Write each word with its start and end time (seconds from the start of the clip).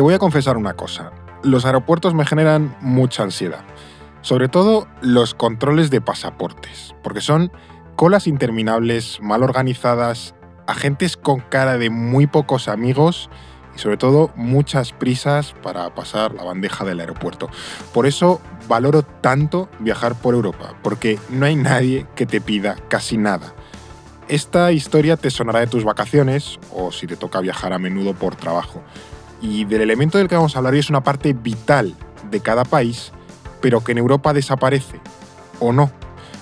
Te 0.00 0.02
voy 0.02 0.14
a 0.14 0.18
confesar 0.18 0.56
una 0.56 0.72
cosa. 0.72 1.12
Los 1.42 1.66
aeropuertos 1.66 2.14
me 2.14 2.24
generan 2.24 2.74
mucha 2.80 3.22
ansiedad. 3.22 3.66
Sobre 4.22 4.48
todo 4.48 4.88
los 5.02 5.34
controles 5.34 5.90
de 5.90 6.00
pasaportes, 6.00 6.94
porque 7.02 7.20
son 7.20 7.52
colas 7.96 8.26
interminables, 8.26 9.18
mal 9.20 9.42
organizadas, 9.42 10.34
agentes 10.66 11.18
con 11.18 11.40
cara 11.40 11.76
de 11.76 11.90
muy 11.90 12.26
pocos 12.26 12.66
amigos 12.68 13.28
y 13.76 13.78
sobre 13.78 13.98
todo 13.98 14.30
muchas 14.36 14.94
prisas 14.94 15.54
para 15.62 15.94
pasar 15.94 16.32
la 16.32 16.44
bandeja 16.44 16.86
del 16.86 17.00
aeropuerto. 17.00 17.50
Por 17.92 18.06
eso 18.06 18.40
valoro 18.68 19.02
tanto 19.02 19.68
viajar 19.80 20.14
por 20.14 20.32
Europa, 20.32 20.76
porque 20.82 21.18
no 21.28 21.44
hay 21.44 21.56
nadie 21.56 22.06
que 22.14 22.24
te 22.24 22.40
pida 22.40 22.76
casi 22.88 23.18
nada. 23.18 23.52
Esta 24.28 24.72
historia 24.72 25.18
te 25.18 25.28
sonará 25.28 25.60
de 25.60 25.66
tus 25.66 25.84
vacaciones 25.84 26.58
o 26.72 26.90
si 26.90 27.06
te 27.06 27.16
toca 27.16 27.40
viajar 27.40 27.74
a 27.74 27.78
menudo 27.78 28.14
por 28.14 28.34
trabajo. 28.34 28.82
Y 29.40 29.64
del 29.64 29.80
elemento 29.80 30.18
del 30.18 30.28
que 30.28 30.34
vamos 30.34 30.54
a 30.54 30.58
hablar 30.58 30.74
hoy 30.74 30.80
es 30.80 30.90
una 30.90 31.02
parte 31.02 31.32
vital 31.32 31.94
de 32.30 32.40
cada 32.40 32.64
país, 32.64 33.12
pero 33.60 33.82
que 33.82 33.92
en 33.92 33.98
Europa 33.98 34.32
desaparece. 34.32 35.00
¿O 35.58 35.72
no? 35.72 35.90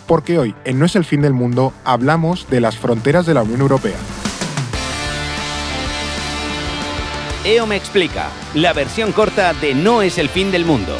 Porque 0.06 0.38
hoy, 0.38 0.54
en 0.64 0.78
No 0.78 0.86
es 0.86 0.96
el 0.96 1.04
fin 1.04 1.20
del 1.20 1.34
mundo, 1.34 1.72
hablamos 1.84 2.48
de 2.50 2.60
las 2.60 2.76
fronteras 2.76 3.26
de 3.26 3.34
la 3.34 3.42
Unión 3.42 3.60
Europea. 3.60 3.96
EO 7.44 7.66
me 7.66 7.76
explica, 7.76 8.28
la 8.54 8.72
versión 8.72 9.12
corta 9.12 9.54
de 9.54 9.74
No 9.74 10.02
es 10.02 10.18
el 10.18 10.28
fin 10.28 10.50
del 10.50 10.64
mundo. 10.64 10.96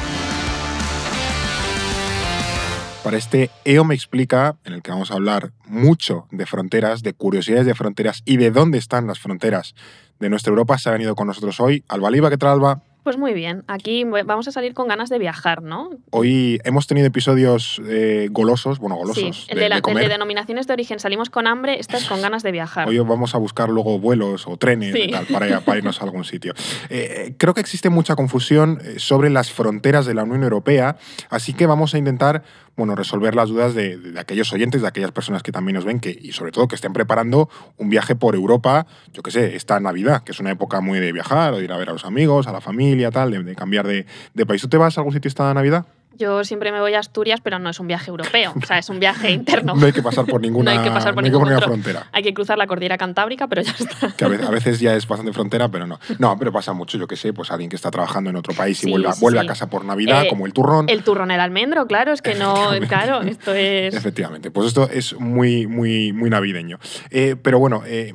Para 3.08 3.16
este 3.16 3.48
EO 3.64 3.84
me 3.84 3.94
explica, 3.94 4.56
en 4.66 4.74
el 4.74 4.82
que 4.82 4.90
vamos 4.90 5.10
a 5.10 5.14
hablar 5.14 5.52
mucho 5.64 6.26
de 6.30 6.44
fronteras, 6.44 7.02
de 7.02 7.14
curiosidades 7.14 7.64
de 7.64 7.74
fronteras 7.74 8.20
y 8.26 8.36
de 8.36 8.50
dónde 8.50 8.76
están 8.76 9.06
las 9.06 9.18
fronteras 9.18 9.74
de 10.20 10.28
nuestra 10.28 10.50
Europa, 10.50 10.76
se 10.76 10.90
ha 10.90 10.92
venido 10.92 11.14
con 11.14 11.26
nosotros 11.26 11.58
hoy 11.58 11.82
Alba 11.88 12.10
Liva. 12.10 12.28
¿Qué 12.28 12.37
tal, 12.37 12.50
Alba? 12.50 12.82
Pues 13.04 13.16
muy 13.16 13.32
bien, 13.32 13.65
aquí 13.68 14.04
vamos 14.04 14.48
a 14.48 14.52
salir 14.52 14.74
con 14.74 14.87
ganas 14.87 15.09
de 15.09 15.18
viajar, 15.18 15.62
¿no? 15.62 15.88
Hoy 16.10 16.60
hemos 16.65 16.87
tenido 16.87 17.06
episodios 17.06 17.80
eh, 17.87 18.28
golosos, 18.30 18.78
bueno, 18.78 18.96
golosos. 18.96 19.46
Sí, 19.46 19.46
el 19.48 19.59
de, 19.59 19.70
de 19.70 20.09
denominaciones 20.09 20.66
de 20.66 20.74
origen 20.74 20.98
salimos 20.98 21.30
con 21.30 21.46
hambre, 21.46 21.80
estás 21.80 22.04
con 22.06 22.20
ganas 22.20 22.43
de 22.43 22.52
viajar. 22.52 22.87
Hoy 22.87 22.98
vamos 22.98 23.34
a 23.34 23.38
buscar 23.38 23.70
luego 23.70 23.98
vuelos 23.98 24.46
o 24.46 24.59
trenes 24.59 24.95
tal, 25.10 25.24
para, 25.24 25.60
para, 25.60 25.78
irnos 25.78 26.02
a 26.02 26.04
algún 26.04 26.24
sitio. 26.24 26.52
Eh, 26.90 27.34
creo 27.38 27.54
que 27.54 27.62
existe 27.62 27.88
mucha 27.88 28.15
confusión 28.15 28.78
eh, 28.84 28.96
sobre 28.98 29.30
las 29.30 29.50
fronteras 29.50 30.04
de 30.04 30.12
la 30.12 30.24
Unión 30.24 30.43
Europea, 30.43 30.98
así 31.30 31.54
que 31.54 31.65
vamos 31.65 31.95
a 31.95 31.98
intentar 31.98 32.43
bueno, 32.79 32.95
resolver 32.95 33.34
las 33.34 33.48
dudas 33.48 33.74
de, 33.74 34.15
aquellos 34.18 34.52
oyentes, 34.52 34.80
de 34.80 34.88
aquellas 34.88 35.10
personas 35.10 35.43
que 35.43 35.51
también 35.51 35.74
nos 35.74 35.84
ven 35.84 35.98
que, 35.98 36.16
y 36.18 36.30
sobre 36.30 36.52
todo 36.52 36.68
que 36.68 36.76
estén 36.76 36.93
preparando 36.93 37.51
un 37.76 37.90
viaje 37.90 38.15
por 38.15 38.37
Europa, 38.37 38.87
yo 39.12 39.23
qué 39.23 39.32
sé, 39.32 39.57
esta 39.57 39.80
Navidad, 39.80 40.23
que 40.23 40.30
es 40.30 40.38
una 40.38 40.52
época 40.52 40.80
muy 40.80 41.01
de 41.01 41.10
viajar, 41.12 41.52
o 41.52 41.59
de 41.59 41.65
ir 41.65 41.73
a 41.73 41.76
ver 41.76 41.90
a 41.90 41.93
los 41.93 42.04
amigos, 42.04 42.46
a 42.46 42.52
la 42.52 42.60
familia, 42.60 43.10
tal, 43.10 43.32
de, 43.32 43.43
de 43.43 43.56
cambiar 43.56 43.87
de, 43.87 44.06
de 44.32 44.46
país. 44.46 44.62
¿Tú 44.62 44.68
te 44.68 44.76
vas 44.76 44.96
a 44.96 45.01
algún 45.01 45.12
sitio 45.12 45.29
esta 45.29 45.52
Navidad? 45.52 45.87
Yo 46.19 46.43
siempre 46.43 46.73
me 46.73 46.80
voy 46.80 46.95
a 46.95 46.99
Asturias, 46.99 47.41
pero 47.41 47.59
no 47.59 47.71
es 47.71 47.79
un 47.79 47.87
viaje 47.87 48.11
europeo, 48.11 48.52
o 48.61 48.66
sea, 48.66 48.79
es 48.79 48.88
un 48.88 48.99
viaje 48.99 49.30
interno. 49.30 49.74
no 49.74 49.87
hay 49.87 49.93
que 49.93 50.02
pasar 50.02 50.27
por 50.27 50.41
ninguna, 50.43 50.74
no 50.74 50.80
hay 50.80 50.87
que 50.87 50.93
pasar 50.93 51.15
por 51.15 51.23
ninguna 51.23 51.61
frontera. 51.61 52.09
Hay 52.13 52.23
que 52.23 52.35
cruzar 52.35 52.59
la 52.59 52.66
cordillera 52.66 52.99
cantábrica, 52.99 53.47
pero 53.47 53.63
ya 53.63 53.73
está. 53.79 54.13
Que 54.16 54.24
a 54.24 54.51
veces 54.51 54.80
ya 54.80 54.95
es 54.95 55.07
bastante 55.07 55.33
frontera, 55.33 55.69
pero 55.69 55.87
no. 55.87 55.99
No, 56.19 56.37
pero 56.37 56.51
pasa 56.51 56.73
mucho, 56.73 56.99
yo 56.99 57.07
que 57.07 57.16
sé, 57.16 57.33
pues 57.33 57.51
alguien 57.51 57.71
que 57.71 57.77
está 57.77 57.91
trabajando 57.91 58.30
en 58.30 58.37
otro 58.37 58.52
país 58.55 58.83
y 58.83 58.91
vuelve, 58.91 59.09
vuelve 59.21 59.39
a 59.39 59.46
casa 59.46 59.71
por 59.71 59.85
Navidad, 59.85 60.24
eh, 60.24 60.29
como 60.29 60.46
el 60.46 60.52
turrón. 60.52 60.89
El 60.89 61.05
turrón, 61.05 61.30
el 61.30 61.39
almendro, 61.39 61.87
claro, 61.87 62.13
es 62.13 62.23
que 62.23 62.35
no, 62.35 62.71
claro, 62.89 63.23
esto 63.23 63.55
es... 63.55 63.95
Efectivamente, 63.95 64.50
pues 64.50 64.69
esto 64.69 64.89
es 64.91 65.15
muy, 65.19 65.66
muy, 65.66 66.12
muy 66.12 66.28
navideño. 66.28 66.78
Eh, 67.11 67.37
pero 67.41 67.61
bueno, 67.61 67.83
eh, 67.87 68.15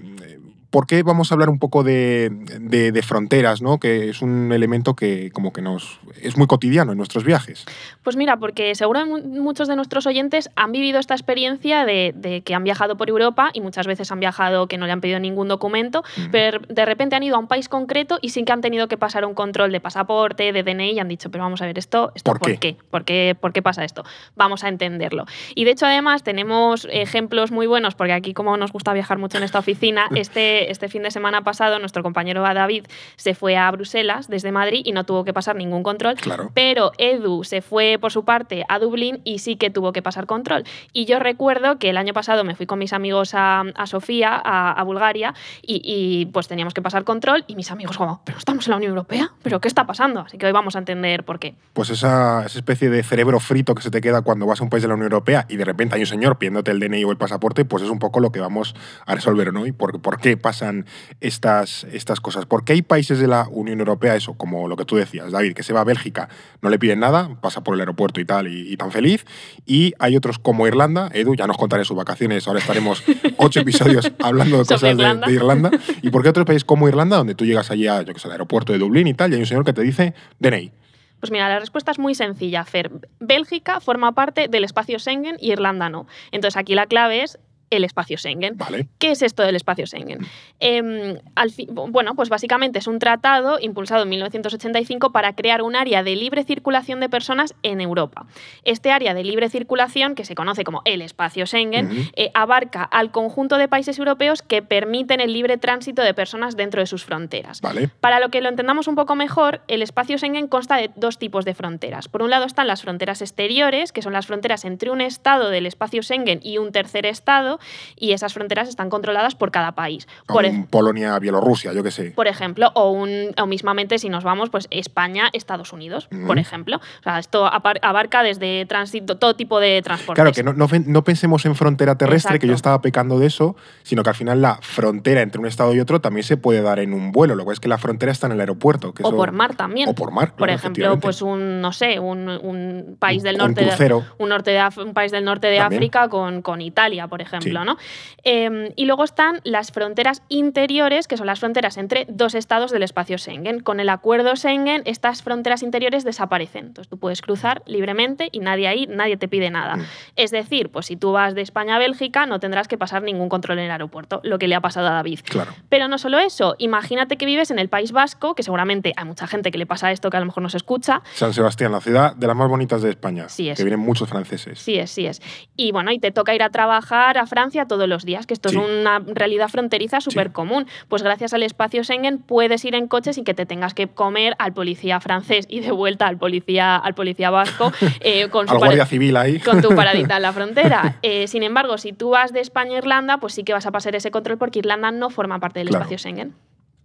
¿Por 0.73 0.87
qué 0.87 1.03
vamos 1.03 1.31
a 1.31 1.35
hablar 1.35 1.51
un 1.51 1.59
poco 1.59 1.83
de, 1.83 2.99
fronteras, 3.05 3.61
¿no? 3.61 3.77
que 3.77 4.09
es 4.09 4.23
un 4.23 4.51
elemento 4.51 4.95
que 4.95 5.29
como 5.29 5.53
que 5.53 5.61
nos 5.61 5.99
es 6.19 6.35
muy 6.35 6.47
cotidiano 6.47 6.93
en 6.93 6.97
nuestros 6.97 7.23
viajes? 7.23 7.65
Pues 8.01 8.15
mira, 8.15 8.37
porque 8.37 8.73
seguro 8.73 9.05
muchos 9.05 9.67
de 9.67 9.75
nuestros 9.75 10.07
oyentes 10.07 10.49
han 10.55 10.71
vivido 10.71 10.97
esta 10.97 11.13
experiencia 11.13 11.85
de, 11.85 12.41
que 12.43 12.55
han 12.55 12.63
viajado 12.63 12.97
por 12.97 13.07
Europa 13.07 13.51
y 13.53 13.61
muchas 13.61 13.85
veces 13.85 14.11
han 14.11 14.19
viajado 14.19 14.65
que 14.65 14.79
no 14.79 14.87
le 14.87 14.93
han 14.93 14.99
pedido 14.99 15.19
ningún 15.19 15.47
documento, 15.47 16.03
pero 16.31 16.59
de 16.67 16.85
repente 16.85 17.15
han 17.15 17.21
ido 17.21 17.35
a 17.35 17.39
un 17.39 17.47
país 17.47 17.69
concreto 17.69 18.17
y 18.19 18.29
sin 18.29 18.43
que 18.43 18.53
han 18.53 18.61
tenido 18.61 18.87
que 18.87 18.97
pasar 18.97 19.25
un 19.25 19.35
control 19.35 19.71
de 19.71 19.79
pasaporte, 19.79 20.51
de 20.51 20.63
DNI 20.63 20.93
y 20.93 20.99
han 20.99 21.07
dicho, 21.07 21.29
pero 21.29 21.43
vamos 21.43 21.61
a 21.61 21.67
ver 21.67 21.77
esto, 21.77 22.11
esto 22.15 22.31
¿por, 22.33 22.57
qué? 22.57 22.77
¿Por 22.89 23.05
qué? 23.05 23.37
¿Por 23.39 23.53
qué 23.53 23.61
pasa 23.61 23.85
esto? 23.85 24.03
Vamos 24.35 24.63
a 24.63 24.69
entenderlo. 24.69 25.25
Y 25.53 25.65
de 25.65 25.71
hecho 25.71 25.85
además 25.85 26.23
tenemos 26.23 26.87
ejemplos 26.91 27.51
muy 27.51 27.67
buenos, 27.67 27.93
porque 27.93 28.13
aquí 28.13 28.33
como 28.33 28.57
nos 28.57 28.71
gusta 28.71 28.91
viajar 28.91 29.19
mucho 29.19 29.37
en 29.37 29.43
esta 29.43 29.59
oficina, 29.59 30.07
este 30.15 30.62
este, 30.69 30.87
fin 30.87 31.03
de 31.03 31.11
semana 31.11 31.43
pasado 31.43 31.79
nuestro 31.79 32.03
compañero 32.03 32.43
David 32.53 32.85
se 33.15 33.35
fue 33.35 33.55
a 33.55 33.69
Bruselas 33.71 34.27
desde 34.27 34.51
Madrid 34.51 34.81
y 34.83 34.91
no 34.91 35.05
tuvo 35.05 35.23
que 35.23 35.33
pasar 35.33 35.55
ningún 35.55 35.83
control. 35.83 36.15
Pero 36.53 36.91
Edu 36.97 37.43
se 37.43 37.61
fue 37.61 37.97
por 37.99 38.11
su 38.11 38.25
parte 38.25 38.65
a 38.67 38.79
Dublín 38.79 39.21
y 39.23 39.39
sí 39.39 39.55
que 39.55 39.69
tuvo 39.69 39.93
que 39.93 40.01
pasar 40.01 40.25
control. 40.25 40.63
Y 40.91 41.05
yo 41.05 41.19
recuerdo 41.19 41.79
que 41.79 41.89
el 41.89 41.97
año 41.97 42.13
pasado 42.13 42.43
me 42.43 42.55
fui 42.55 42.65
con 42.65 42.79
mis 42.79 42.93
amigos 42.93 43.31
a, 43.33 43.63
Sofía, 43.85 44.35
a, 44.35 44.81
Bulgaria, 44.83 45.33
y, 45.61 46.25
pues 46.33 46.47
teníamos 46.47 46.73
que 46.73 46.81
pasar 46.81 47.03
control 47.03 47.43
y 47.47 47.55
mis 47.55 47.71
amigos 47.71 47.97
como, 47.97 48.21
pero 48.25 48.37
estamos 48.37 48.67
en 48.67 48.71
la 48.71 48.77
Unión 48.77 48.91
Europea, 48.91 49.31
pero 49.43 49.61
¿qué 49.61 49.67
está 49.67 49.85
pasando? 49.85 50.21
Así 50.21 50.37
que 50.37 50.45
hoy 50.45 50.51
vamos 50.51 50.75
a 50.75 50.79
entender 50.79 51.23
por 51.23 51.39
qué. 51.39 51.55
Pues 51.73 51.89
esa, 51.89 52.45
esa 52.45 52.57
especie 52.57 52.89
de 52.89 53.03
cerebro 53.03 53.39
frito 53.39 53.75
que 53.75 53.83
se 53.83 53.91
te 53.91 54.01
queda 54.01 54.21
cuando 54.21 54.45
vas 54.45 54.61
a 54.61 54.63
un 54.63 54.69
país 54.69 54.81
de 54.81 54.87
la 54.87 54.95
Unión 54.95 55.11
Europea 55.11 55.45
y 55.49 55.57
de 55.57 55.65
repente 55.65 55.95
hay 55.95 56.01
un 56.01 56.07
señor 56.07 56.37
pidiéndote 56.37 56.71
el 56.71 56.79
DNI 56.79 57.03
o 57.03 57.11
el 57.11 57.17
pasaporte, 57.17 57.65
pues 57.65 57.83
es 57.83 57.89
un 57.89 57.99
poco 57.99 58.19
lo 58.19 58.31
que 58.31 58.39
vamos 58.39 58.75
a 59.05 59.15
resolver 59.15 59.49
hoy. 59.55 59.71
¿Por, 59.71 60.01
¿Por 60.01 60.19
qué 60.19 60.37
pasan 60.53 60.85
estas, 61.19 61.85
estas 61.91 62.19
cosas. 62.19 62.45
Porque 62.45 62.73
hay 62.73 62.83
países 62.83 63.17
de 63.17 63.27
la 63.27 63.47
Unión 63.49 63.79
Europea, 63.79 64.15
eso, 64.15 64.35
como 64.35 64.67
lo 64.67 64.77
que 64.77 64.85
tú 64.85 64.95
decías, 64.95 65.31
David, 65.31 65.53
que 65.53 65.63
se 65.63 65.73
va 65.73 65.81
a 65.81 65.83
Bélgica, 65.83 66.29
no 66.61 66.69
le 66.69 66.77
piden 66.77 66.99
nada, 66.99 67.37
pasa 67.41 67.63
por 67.63 67.73
el 67.73 67.79
aeropuerto 67.79 68.21
y 68.21 68.25
tal, 68.25 68.47
y, 68.47 68.77
tan 68.77 68.91
feliz. 68.91 69.25
Y 69.65 69.93
hay 69.97 70.15
otros 70.15 70.37
como 70.37 70.67
Irlanda, 70.67 71.09
Edu, 71.11 71.35
ya 71.35 71.47
nos 71.47 71.57
contaré 71.57 71.85
sus 71.85 71.97
vacaciones, 71.97 72.47
ahora 72.47 72.59
estaremos 72.59 73.03
ocho 73.37 73.61
episodios 73.61 74.11
hablando 74.23 74.59
de 74.59 74.65
cosas 74.65 74.81
de, 74.81 75.33
Irlanda. 75.33 75.71
¿Y 76.03 76.11
por 76.11 76.21
qué 76.21 76.29
otro 76.29 76.45
país 76.45 76.63
como 76.63 76.87
Irlanda, 76.87 77.17
donde 77.17 77.33
tú 77.33 77.45
llegas 77.45 77.71
allí 77.71 77.87
a, 77.87 78.03
yo 78.03 78.13
que 78.13 78.19
sé, 78.19 78.27
al 78.27 78.33
aeropuerto 78.33 78.73
de 78.73 78.79
Dublín 78.79 79.07
y 79.07 79.15
tal, 79.15 79.31
y 79.31 79.35
hay 79.35 79.41
un 79.41 79.47
señor 79.47 79.65
que 79.65 79.73
te 79.73 79.81
dice 79.81 80.13
DNI? 80.39 80.71
Pues 81.19 81.31
mira, 81.31 81.49
la 81.49 81.59
respuesta 81.59 81.89
es 81.89 81.99
muy 81.99 82.15
sencilla, 82.15 82.65
Fer. 82.65 82.91
Bélgica 83.19 83.79
forma 83.79 84.11
parte 84.11 84.49
del 84.49 84.65
espacio 84.65 84.99
Schengen 84.99 85.37
y 85.39 85.53
Irlanda 85.53 85.89
no. 85.89 86.05
Entonces 86.31 86.57
aquí 86.57 86.75
la 86.75 86.85
clave 86.85 87.23
es 87.23 87.39
el 87.75 87.83
espacio 87.83 88.17
Schengen. 88.17 88.57
¿Qué 88.99 89.11
es 89.11 89.21
esto 89.21 89.43
del 89.43 89.55
espacio 89.55 89.85
Schengen? 89.85 90.19
Em, 90.59 91.17
al 91.35 91.51
bueno, 91.67 92.15
pues 92.15 92.29
básicamente 92.29 92.79
es 92.79 92.87
un 92.87 92.99
tratado 92.99 93.59
impulsado 93.59 94.03
en 94.03 94.09
1985 94.09 95.11
para 95.11 95.35
crear 95.35 95.61
un 95.61 95.75
área 95.75 96.03
de 96.03 96.15
libre 96.15 96.43
circulación 96.43 96.99
de 96.99 97.09
personas 97.09 97.55
en 97.63 97.81
Europa. 97.81 98.25
Este 98.63 98.91
área 98.91 99.13
de 99.13 99.23
libre 99.23 99.49
circulación, 99.49 100.15
que 100.15 100.25
se 100.25 100.35
conoce 100.35 100.63
como 100.63 100.81
el 100.85 101.01
espacio 101.01 101.45
Schengen, 101.45 102.09
eh, 102.15 102.31
abarca 102.33 102.83
al 102.83 103.11
conjunto 103.11 103.57
de 103.57 103.67
países 103.67 103.97
europeos 103.97 104.41
que 104.41 104.61
permiten 104.61 105.19
el 105.19 105.33
libre 105.33 105.57
tránsito 105.57 106.01
de 106.01 106.13
personas 106.13 106.55
dentro 106.55 106.81
de 106.81 106.87
sus 106.87 107.03
fronteras. 107.05 107.61
Para 107.99 108.19
lo 108.19 108.29
que 108.29 108.41
lo 108.41 108.49
entendamos 108.49 108.87
un 108.87 108.95
poco 108.95 109.15
mejor, 109.15 109.61
el 109.67 109.81
espacio 109.81 110.17
Schengen 110.17 110.47
consta 110.47 110.77
de 110.77 110.91
dos 110.95 111.17
tipos 111.17 111.45
de 111.45 111.53
fronteras. 111.53 112.07
Por 112.07 112.21
un 112.21 112.29
lado 112.29 112.45
están 112.45 112.67
las 112.67 112.81
fronteras 112.81 113.21
exteriores, 113.21 113.91
que 113.91 114.01
son 114.01 114.13
las 114.13 114.27
fronteras 114.27 114.65
entre 114.65 114.91
un 114.91 115.01
estado 115.01 115.49
del 115.49 115.65
espacio 115.65 116.03
Schengen 116.03 116.39
y 116.43 116.57
un 116.57 116.71
tercer 116.71 117.05
estado, 117.05 117.59
y 117.95 118.11
esas 118.13 118.33
fronteras 118.33 118.69
están 118.69 118.89
controladas 118.89 119.35
por 119.35 119.51
cada 119.51 119.73
país. 119.73 120.07
Por 120.27 120.43
Polonia, 120.69 121.17
Bielorrusia, 121.19 121.73
yo 121.73 121.83
qué 121.83 121.91
sé. 121.91 122.11
Por 122.11 122.27
ejemplo, 122.27 122.71
o, 122.75 122.91
un, 122.91 123.33
o 123.37 123.45
mismamente 123.45 123.99
si 123.99 124.09
nos 124.09 124.23
vamos, 124.23 124.49
pues 124.49 124.67
España, 124.71 125.29
Estados 125.33 125.73
Unidos, 125.73 126.07
por 126.27 126.39
ejemplo. 126.39 126.77
O 126.77 127.03
sea, 127.03 127.19
esto 127.19 127.45
abarca 127.45 128.23
desde 128.23 128.65
tránsito, 128.65 129.17
todo 129.17 129.35
tipo 129.35 129.59
de 129.59 129.81
transporte. 129.81 130.21
Claro, 130.21 130.31
que 130.31 130.43
no, 130.43 130.53
no, 130.53 131.03
pensemos 131.03 131.45
en 131.45 131.55
frontera 131.55 131.97
terrestre, 131.97 132.39
que 132.39 132.47
yo 132.47 132.53
estaba 132.53 132.81
pecando 132.81 133.19
de 133.19 133.27
eso, 133.27 133.55
sino 133.83 134.03
que 134.03 134.09
al 134.09 134.15
final 134.15 134.41
la 134.41 134.59
frontera 134.61 135.21
entre 135.21 135.39
un 135.39 135.47
estado 135.47 135.73
y 135.73 135.79
otro 135.79 136.01
también 136.01 136.23
se 136.23 136.37
puede 136.37 136.61
dar 136.61 136.79
en 136.79 136.93
un 136.93 137.11
vuelo. 137.11 137.35
Lo 137.35 137.45
que 137.45 137.53
es 137.53 137.59
que 137.59 137.67
la 137.67 137.77
frontera 137.77 138.11
está 138.11 138.27
en 138.27 138.33
el 138.33 138.39
aeropuerto. 138.39 138.93
o 139.01 139.15
por 139.15 139.31
mar 139.31 139.55
también. 139.55 139.89
O 139.89 139.93
por 139.93 140.11
mar. 140.11 140.35
por 140.35 140.49
ejemplo, 140.49 140.99
pues 140.99 141.21
un, 141.21 141.61
no 141.61 141.71
sé, 141.71 141.99
un, 141.99 142.97
país 142.99 143.23
del 143.23 143.37
norte 143.37 143.65
de, 143.65 143.93
un, 144.17 144.29
norte 144.29 144.51
de, 144.51 144.63
un 144.83 144.93
país 144.93 145.11
del 145.11 145.25
norte 145.25 145.47
de 145.47 145.59
África 145.59 146.09
con, 146.09 146.41
con 146.41 146.61
Italia, 146.61 147.07
por 147.07 147.21
ejemplo. 147.21 147.42
¿No? 147.51 147.77
Em, 148.23 148.71
y 148.75 148.85
luego 148.85 149.03
están 149.03 149.41
las 149.43 149.71
fronteras 149.71 150.21
interiores, 150.29 151.07
que 151.07 151.17
son 151.17 151.27
las 151.27 151.39
fronteras 151.39 151.77
entre 151.77 152.05
dos 152.09 152.35
estados 152.35 152.71
del 152.71 152.83
espacio 152.83 153.17
Schengen. 153.17 153.59
Con 153.59 153.79
el 153.79 153.89
acuerdo 153.89 154.35
Schengen, 154.35 154.81
estas 154.85 155.21
fronteras 155.23 155.63
interiores 155.63 156.03
desaparecen. 156.03 156.67
Entonces 156.67 156.89
tú 156.89 156.97
puedes 156.97 157.21
cruzar 157.21 157.63
libremente 157.65 158.29
y 158.31 158.39
nadie 158.39 158.67
ahí, 158.67 158.87
nadie 158.87 159.17
te 159.17 159.27
pide 159.27 159.49
nada. 159.49 159.77
Mm. 159.77 159.85
Es 160.15 160.31
decir, 160.31 160.69
pues 160.69 160.85
si 160.85 160.95
tú 160.95 161.11
vas 161.11 161.35
de 161.35 161.41
España 161.41 161.75
a 161.75 161.79
Bélgica, 161.79 162.25
no 162.25 162.39
tendrás 162.39 162.67
que 162.67 162.77
pasar 162.77 163.03
ningún 163.03 163.29
control 163.29 163.59
en 163.59 163.65
el 163.65 163.71
aeropuerto, 163.71 164.21
lo 164.23 164.39
que 164.39 164.47
le 164.47 164.55
ha 164.55 164.61
pasado 164.61 164.87
a 164.87 164.91
David. 164.91 165.19
Claro. 165.23 165.51
Pero 165.69 165.87
no 165.87 165.97
solo 165.97 166.19
eso, 166.19 166.55
imagínate 166.59 167.17
que 167.17 167.25
vives 167.25 167.51
en 167.51 167.59
el 167.59 167.69
País 167.69 167.91
Vasco, 167.91 168.35
que 168.35 168.43
seguramente 168.43 168.93
hay 168.95 169.05
mucha 169.05 169.27
gente 169.27 169.51
que 169.51 169.57
le 169.57 169.65
pasa 169.65 169.91
esto 169.91 170.09
que 170.09 170.17
a 170.17 170.19
lo 170.19 170.25
mejor 170.25 170.43
no 170.43 170.49
se 170.49 170.57
escucha. 170.57 171.01
San 171.13 171.33
Sebastián, 171.33 171.71
la 171.71 171.81
ciudad 171.81 172.15
de 172.15 172.27
las 172.27 172.35
más 172.35 172.49
bonitas 172.49 172.81
de 172.81 172.89
España. 172.89 173.29
Sí 173.29 173.49
es. 173.49 173.57
Que 173.57 173.63
vienen 173.63 173.79
muchos 173.79 174.09
franceses. 174.09 174.59
Sí 174.59 174.77
es, 174.77 174.91
sí 174.91 175.05
es. 175.05 175.21
Y 175.55 175.71
bueno, 175.71 175.91
y 175.91 175.99
te 175.99 176.11
toca 176.11 176.33
ir 176.35 176.43
a 176.43 176.49
trabajar 176.49 177.17
a 177.17 177.25
Francia 177.33 177.65
todos 177.65 177.89
los 177.89 178.05
días, 178.05 178.27
que 178.27 178.35
esto 178.35 178.49
es 178.49 178.55
una 178.55 178.99
realidad 178.99 179.49
fronteriza 179.49 180.01
súper 180.01 180.31
común. 180.31 180.67
Pues 180.87 181.01
gracias 181.01 181.33
al 181.33 181.41
espacio 181.41 181.83
Schengen 181.83 182.19
puedes 182.19 182.63
ir 182.63 182.75
en 182.75 182.87
coche 182.87 183.11
sin 183.11 183.23
que 183.23 183.33
te 183.33 183.47
tengas 183.47 183.73
que 183.73 183.87
comer 183.87 184.35
al 184.37 184.53
policía 184.53 184.99
francés 184.99 185.47
y 185.49 185.61
de 185.61 185.71
vuelta 185.71 186.05
al 186.05 186.17
policía, 186.17 186.75
al 186.75 186.93
policía 186.93 187.31
vasco 187.31 187.71
eh, 188.01 188.29
con 188.29 188.47
su 188.47 188.55
guardia 188.55 188.85
civil 188.85 189.17
ahí. 189.17 189.39
Con 189.39 189.63
tu 189.63 189.73
paradita 189.75 190.17
en 190.17 190.21
la 190.21 190.31
frontera. 190.31 190.99
Eh, 191.01 191.27
sin 191.27 191.41
embargo, 191.41 191.79
si 191.79 191.91
tú 191.91 192.11
vas 192.11 192.33
de 192.33 192.39
España 192.41 192.75
a 192.75 192.77
Irlanda, 192.77 193.17
pues 193.17 193.33
sí 193.33 193.43
que 193.43 193.53
vas 193.53 193.65
a 193.65 193.71
pasar 193.71 193.95
ese 193.95 194.11
control 194.11 194.37
porque 194.37 194.59
Irlanda 194.59 194.91
no 194.91 195.09
forma 195.09 195.39
parte 195.39 195.59
del 195.59 195.69
espacio 195.69 195.97
Schengen. 195.97 196.35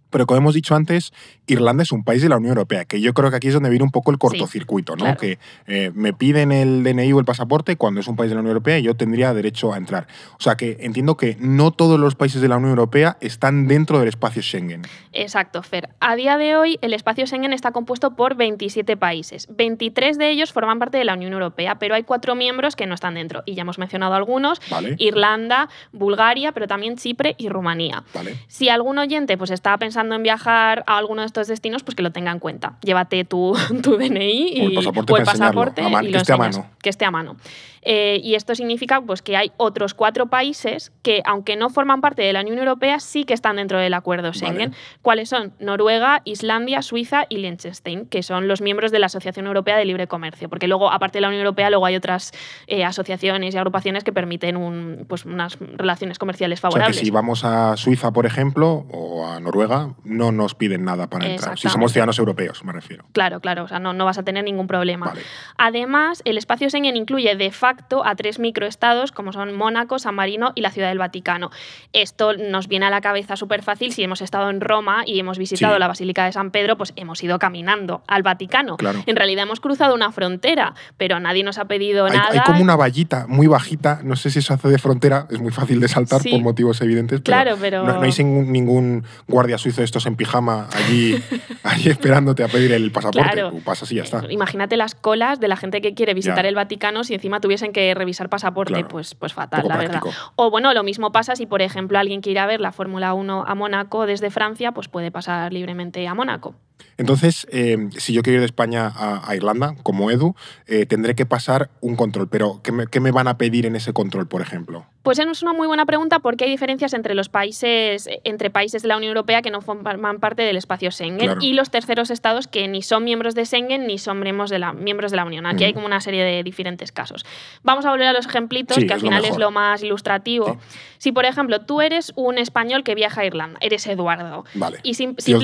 Pero 0.09 0.25
como 0.25 0.39
hemos 0.39 0.53
dicho 0.53 0.75
antes, 0.75 1.13
Irlanda 1.47 1.83
es 1.83 1.91
un 1.91 2.03
país 2.03 2.21
de 2.21 2.29
la 2.29 2.37
Unión 2.37 2.51
Europea, 2.51 2.85
que 2.85 3.01
yo 3.01 3.13
creo 3.13 3.29
que 3.29 3.37
aquí 3.37 3.47
es 3.47 3.53
donde 3.53 3.69
viene 3.69 3.83
un 3.83 3.91
poco 3.91 4.11
el 4.11 4.17
cortocircuito, 4.17 4.95
¿no? 4.95 5.15
Que 5.17 5.39
eh, 5.67 5.91
me 5.93 6.13
piden 6.13 6.51
el 6.51 6.83
DNI 6.83 7.13
o 7.13 7.19
el 7.19 7.25
pasaporte 7.25 7.75
cuando 7.75 7.99
es 7.99 8.07
un 8.07 8.15
país 8.15 8.29
de 8.29 8.35
la 8.35 8.41
Unión 8.41 8.51
Europea 8.51 8.79
y 8.79 8.83
yo 8.83 8.95
tendría 8.95 9.33
derecho 9.33 9.73
a 9.73 9.77
entrar. 9.77 10.07
O 10.37 10.41
sea 10.41 10.55
que 10.55 10.77
entiendo 10.79 11.17
que 11.17 11.37
no 11.39 11.71
todos 11.71 11.99
los 11.99 12.15
países 12.15 12.41
de 12.41 12.47
la 12.47 12.57
Unión 12.57 12.71
Europea 12.71 13.17
están 13.21 13.67
dentro 13.67 13.99
del 13.99 14.07
espacio 14.07 14.41
Schengen. 14.41 14.83
Exacto, 15.13 15.61
Fer. 15.63 15.89
A 15.99 16.15
día 16.15 16.37
de 16.37 16.55
hoy, 16.55 16.79
el 16.81 16.93
espacio 16.93 17.25
Schengen 17.27 17.53
está 17.53 17.71
compuesto 17.71 18.15
por 18.15 18.35
27 18.35 18.97
países. 18.97 19.47
23 19.49 20.17
de 20.17 20.29
ellos 20.29 20.53
forman 20.53 20.79
parte 20.79 20.97
de 20.97 21.03
la 21.03 21.13
Unión 21.13 21.33
Europea, 21.33 21.77
pero 21.79 21.95
hay 21.95 22.03
cuatro 22.03 22.35
miembros 22.35 22.75
que 22.75 22.85
no 22.85 22.95
están 22.95 23.15
dentro. 23.15 23.43
Y 23.45 23.55
ya 23.55 23.61
hemos 23.61 23.77
mencionado 23.77 24.13
algunos: 24.13 24.61
Irlanda, 24.97 25.69
Bulgaria, 25.91 26.51
pero 26.51 26.67
también 26.67 26.97
Chipre 26.97 27.35
y 27.37 27.49
Rumanía. 27.49 28.03
Si 28.47 28.69
algún 28.69 28.97
oyente 28.97 29.37
pues, 29.37 29.51
estaba 29.51 29.77
pensando 29.77 29.98
en 30.01 30.23
viajar 30.23 30.83
a 30.87 30.97
alguno 30.97 31.21
de 31.21 31.27
estos 31.27 31.47
destinos, 31.47 31.83
pues 31.83 31.95
que 31.95 32.03
lo 32.03 32.11
tenga 32.11 32.31
en 32.31 32.39
cuenta. 32.39 32.77
Llévate 32.81 33.25
tu, 33.25 33.55
tu 33.83 33.97
DNI 33.97 34.53
y, 34.53 34.61
o 34.61 34.69
el 34.69 34.75
pasaporte, 34.75 35.13
el 35.13 35.23
pasaporte 35.23 35.81
y 35.81 36.11
que 36.11 36.17
esté 36.17 36.33
a 36.33 36.37
mano. 36.37 36.65
Que 36.81 36.89
esté 36.89 37.05
a 37.05 37.11
mano. 37.11 37.35
Eh, 37.81 38.19
y 38.23 38.35
esto 38.35 38.55
significa 38.55 39.01
pues, 39.01 39.21
que 39.21 39.37
hay 39.37 39.51
otros 39.57 39.93
cuatro 39.93 40.27
países 40.27 40.91
que, 41.01 41.21
aunque 41.25 41.55
no 41.55 41.69
forman 41.69 42.01
parte 42.01 42.21
de 42.21 42.33
la 42.33 42.41
Unión 42.41 42.57
Europea, 42.57 42.99
sí 42.99 43.23
que 43.23 43.33
están 43.33 43.55
dentro 43.55 43.79
del 43.79 43.93
acuerdo 43.93 44.33
Schengen. 44.33 44.73
¿Cuáles 45.01 45.29
son? 45.29 45.53
Noruega, 45.59 46.21
Islandia, 46.25 46.81
Suiza 46.81 47.25
y 47.29 47.37
Liechtenstein, 47.37 48.05
que 48.05 48.23
son 48.23 48.47
los 48.47 48.61
miembros 48.61 48.91
de 48.91 48.99
la 48.99 49.05
Asociación 49.05 49.47
Europea 49.47 49.77
de 49.77 49.85
Libre 49.85 50.07
Comercio. 50.07 50.49
Porque 50.49 50.67
luego, 50.67 50.91
aparte 50.91 51.17
de 51.17 51.21
la 51.21 51.27
Unión 51.29 51.41
Europea, 51.41 51.69
luego 51.69 51.85
hay 51.85 51.95
otras 51.95 52.31
eh, 52.67 52.83
asociaciones 52.83 53.55
y 53.55 53.57
agrupaciones 53.57 54.03
que 54.03 54.11
permiten 54.11 54.57
un, 54.57 55.05
pues, 55.07 55.25
unas 55.25 55.57
relaciones 55.59 56.19
comerciales 56.19 56.59
favorables. 56.59 56.89
O 56.89 56.93
sea 56.93 57.01
que 57.01 57.05
si 57.05 57.11
vamos 57.11 57.43
a 57.43 57.77
Suiza, 57.77 58.11
por 58.11 58.25
ejemplo, 58.25 58.85
o 58.91 59.25
a 59.25 59.39
Noruega, 59.39 59.88
no 60.03 60.31
nos 60.31 60.55
piden 60.55 60.83
nada 60.83 61.09
para 61.09 61.27
entrar. 61.27 61.57
Si 61.57 61.69
somos 61.69 61.91
ciudadanos 61.91 62.19
europeos, 62.19 62.63
me 62.63 62.71
refiero. 62.71 63.05
Claro, 63.13 63.39
claro. 63.39 63.63
O 63.63 63.67
sea, 63.67 63.79
no, 63.79 63.93
no 63.93 64.05
vas 64.05 64.17
a 64.17 64.23
tener 64.23 64.43
ningún 64.43 64.67
problema. 64.67 65.13
Además, 65.57 66.21
el 66.25 66.37
espacio 66.37 66.69
Schengen 66.69 66.95
incluye 66.97 67.35
de 67.35 67.51
facto 67.51 68.05
a 68.05 68.15
tres 68.15 68.39
microestados 68.39 69.11
como 69.11 69.33
son 69.33 69.55
Mónaco, 69.55 69.99
San 69.99 70.15
Marino 70.15 70.51
y 70.55 70.61
la 70.61 70.71
Ciudad 70.71 70.89
del 70.89 70.97
Vaticano. 70.97 71.49
Esto 71.93 72.33
nos 72.33 72.67
viene 72.67 72.85
a 72.85 72.89
la 72.89 73.01
cabeza 73.01 73.35
súper 73.35 73.63
fácil 73.63 73.93
si 73.93 74.03
hemos 74.03 74.21
estado 74.21 74.49
en 74.49 74.61
Roma 74.61 75.03
y 75.05 75.19
hemos 75.19 75.37
visitado 75.37 75.77
la 75.79 75.87
Basílica 75.87 76.25
de 76.25 76.31
San 76.31 76.51
Pedro, 76.51 76.77
pues 76.77 76.93
hemos 76.95 77.23
ido 77.23 77.39
caminando 77.39 78.03
al 78.07 78.23
Vaticano. 78.23 78.77
En 79.05 79.15
realidad 79.15 79.43
hemos 79.43 79.59
cruzado 79.59 79.93
una 79.95 80.11
frontera, 80.11 80.73
pero 80.97 81.19
nadie 81.19 81.43
nos 81.43 81.57
ha 81.57 81.65
pedido 81.65 82.07
nada. 82.07 82.29
Hay 82.31 82.39
como 82.41 82.61
una 82.61 82.75
vallita 82.75 83.25
muy 83.27 83.47
bajita, 83.47 84.01
no 84.03 84.15
sé 84.15 84.29
si 84.29 84.39
eso 84.39 84.53
hace 84.53 84.67
de 84.67 84.77
frontera, 84.77 85.27
es 85.29 85.39
muy 85.39 85.51
fácil 85.51 85.79
de 85.79 85.87
saltar 85.87 86.21
por 86.23 86.41
motivos 86.41 86.81
evidentes, 86.81 87.21
pero, 87.21 87.35
claro, 87.37 87.57
pero... 87.59 87.83
No, 87.83 88.01
hay 88.01 88.11
ningún, 88.23 89.03
guardia 89.27 89.57
suizo 89.57 89.78
estos 89.83 90.05
en 90.05 90.15
pijama 90.15 90.67
allí, 90.73 91.21
allí 91.63 91.89
esperándote 91.89 92.43
a 92.43 92.47
pedir 92.47 92.71
el 92.71 92.91
pasaporte. 92.91 93.29
Claro. 93.31 93.53
pasas 93.65 93.91
y 93.91 93.95
ya 93.95 94.03
está. 94.03 94.23
Imagínate 94.29 94.77
las 94.77 94.95
colas 94.95 95.39
de 95.39 95.47
la 95.47 95.57
gente 95.57 95.81
que 95.81 95.93
quiere 95.93 96.13
visitar 96.13 96.45
el 96.45 96.55
Vaticano 96.55 97.03
si 97.03 97.13
encima 97.13 97.39
tuviese 97.39 97.49
tuviesen 97.49 97.73
que 97.73 97.95
revisar 97.95 98.29
pasaporte, 98.29 98.85
pues, 98.85 99.15
pues 99.15 99.33
fatal, 99.33 99.67
la 99.67 99.75
verdad. 99.75 100.01
O 100.35 100.51
bueno, 100.51 100.71
lo 100.75 100.83
mismo 100.83 101.11
pasa 101.11 101.35
si, 101.35 101.47
por 101.47 101.63
ejemplo, 101.63 101.97
alguien 101.97 102.21
quiere 102.21 102.33
ir 102.33 102.39
a 102.39 102.45
ver 102.45 102.61
la 102.61 102.71
Fórmula 102.71 103.15
1 103.15 103.45
a 103.47 103.55
Mónaco 103.55 104.05
desde 104.05 104.29
Francia, 104.29 104.71
pues 104.71 104.87
puede 104.87 105.09
pasar 105.09 105.51
libremente 105.51 106.07
a 106.07 106.13
Mónaco. 106.13 106.53
Entonces, 106.97 107.47
eh, 107.49 107.89
si 107.97 108.11
yo 108.11 108.21
quiero 108.23 108.35
ir 108.35 108.39
de 108.41 108.45
España 108.45 108.91
a, 108.93 109.33
Irlanda, 109.33 109.75
como 109.83 110.11
Edu, 110.11 110.35
eh, 110.67 110.85
tendré 110.85 111.15
que 111.15 111.25
pasar 111.25 111.69
un 111.79 111.95
control. 111.95 112.27
Pero, 112.27 112.61
¿qué 112.61 112.99
me, 112.99 113.11
van 113.11 113.27
a 113.29 113.37
pedir 113.37 113.65
en 113.65 113.77
ese 113.77 113.93
control, 113.93 114.27
por 114.27 114.41
ejemplo? 114.41 114.85
Pues 115.01 115.17
es 115.17 115.41
una 115.41 115.53
muy 115.53 115.65
buena 115.65 115.85
pregunta 115.85 116.19
porque 116.19 116.43
hay 116.43 116.51
diferencias 116.51 116.93
entre 116.93 117.15
los 117.15 117.29
países, 117.29 118.09
entre 118.25 118.49
países 118.49 118.81
de 118.81 118.89
la 118.89 118.97
Unión 118.97 119.11
Europea 119.11 119.41
que 119.41 119.49
no 119.49 119.61
forman 119.61 120.19
parte 120.19 120.41
del 120.41 120.57
espacio 120.57 120.91
Schengen 120.91 121.41
y 121.41 121.53
los 121.53 121.71
terceros 121.71 122.11
estados 122.11 122.47
que 122.47 122.67
ni 122.67 122.81
son 122.81 123.05
miembros 123.05 123.33
de 123.33 123.45
Schengen 123.45 123.87
ni 123.87 123.97
son 123.97 124.19
miembros 124.19 124.49
de 124.49 124.59
la, 124.59 124.73
miembros 124.73 125.11
de 125.11 125.17
la 125.17 125.23
Unión. 125.23 125.45
Aquí 125.45 125.63
hay 125.63 125.73
como 125.73 125.85
una 125.85 126.01
serie 126.01 126.25
de 126.25 126.43
diferentes 126.43 126.91
casos. 126.91 127.25
Vamos 127.63 127.85
a 127.85 127.91
volver 127.91 128.07
a 128.07 128.13
los 128.13 128.25
ejemplitos, 128.25 128.77
que 128.77 128.93
al 128.93 128.99
final 128.99 129.23
es 129.23 129.37
lo 129.37 129.51
más 129.51 129.81
ilustrativo. 129.83 130.59
Si, 130.99 131.11
por 131.11 131.25
ejemplo, 131.25 131.61
tú 131.61 131.81
eres 131.81 132.11
un 132.15 132.37
español 132.37 132.83
que 132.83 132.93
viaja 132.93 133.21
a 133.21 133.25
Irlanda, 133.25 133.57
eres 133.61 133.87
Eduardo. 133.87 134.45
Vale. 134.53 134.79
Y 134.83 134.93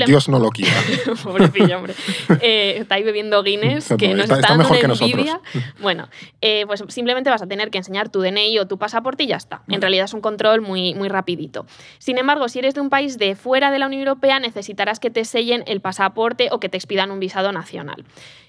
Dios, 0.06 0.30
no 0.30 0.38
lo 0.38 0.50
quiera. 0.50 0.76
Pobrecillo, 1.24 1.78
hombre. 1.78 1.96
Eh, 2.42 2.76
está 2.80 2.96
ahí 2.96 3.04
bebiendo 3.04 3.42
Guinness, 3.42 3.94
que 3.98 4.14
nos 4.14 4.30
está, 4.30 4.50
dando 4.50 4.70
mejor 4.70 4.92
envidia. 4.92 5.42
Bueno, 5.80 6.10
eh, 6.42 6.66
pues 6.68 6.84
simplemente 6.90 7.30
vas 7.30 7.42
a 7.42 7.48
tener 7.48 7.72
que 7.72 7.78
enseñar 7.78 8.10
tu 8.10 8.22
DNI 8.22 8.60
o 8.60 8.68
tu 8.68 8.78
pasaporte 8.78 9.24
y 9.24 9.28
ya 9.28 9.38
está. 9.38 9.64
En 9.70 9.82
realidad 9.82 10.06
es 10.06 10.14
un 10.14 10.22
control 10.22 10.62
muy, 10.62 10.94
muy 10.94 11.08
rapidito. 11.08 11.66
Sin 11.98 12.18
embargo, 12.18 12.50
si 12.50 12.60
eres 12.60 12.76
de 12.76 12.82
un 12.82 12.90
país 12.90 13.18
de 13.18 13.36
fuera 13.36 13.72
de 13.72 13.80
la 13.80 13.88
Unión 13.88 14.02
Europea, 14.02 14.40
necesitarás 14.40 15.00
que 15.00 15.10
te 15.10 15.24
sellen 15.24 15.64
el 15.68 15.80
pasaporte 15.80 16.50
o 16.52 16.60
que 16.60 16.68
te 16.68 16.78
expidan 16.78 17.12
un 17.12 17.20
visado 17.20 17.52
nacional. 17.54 18.04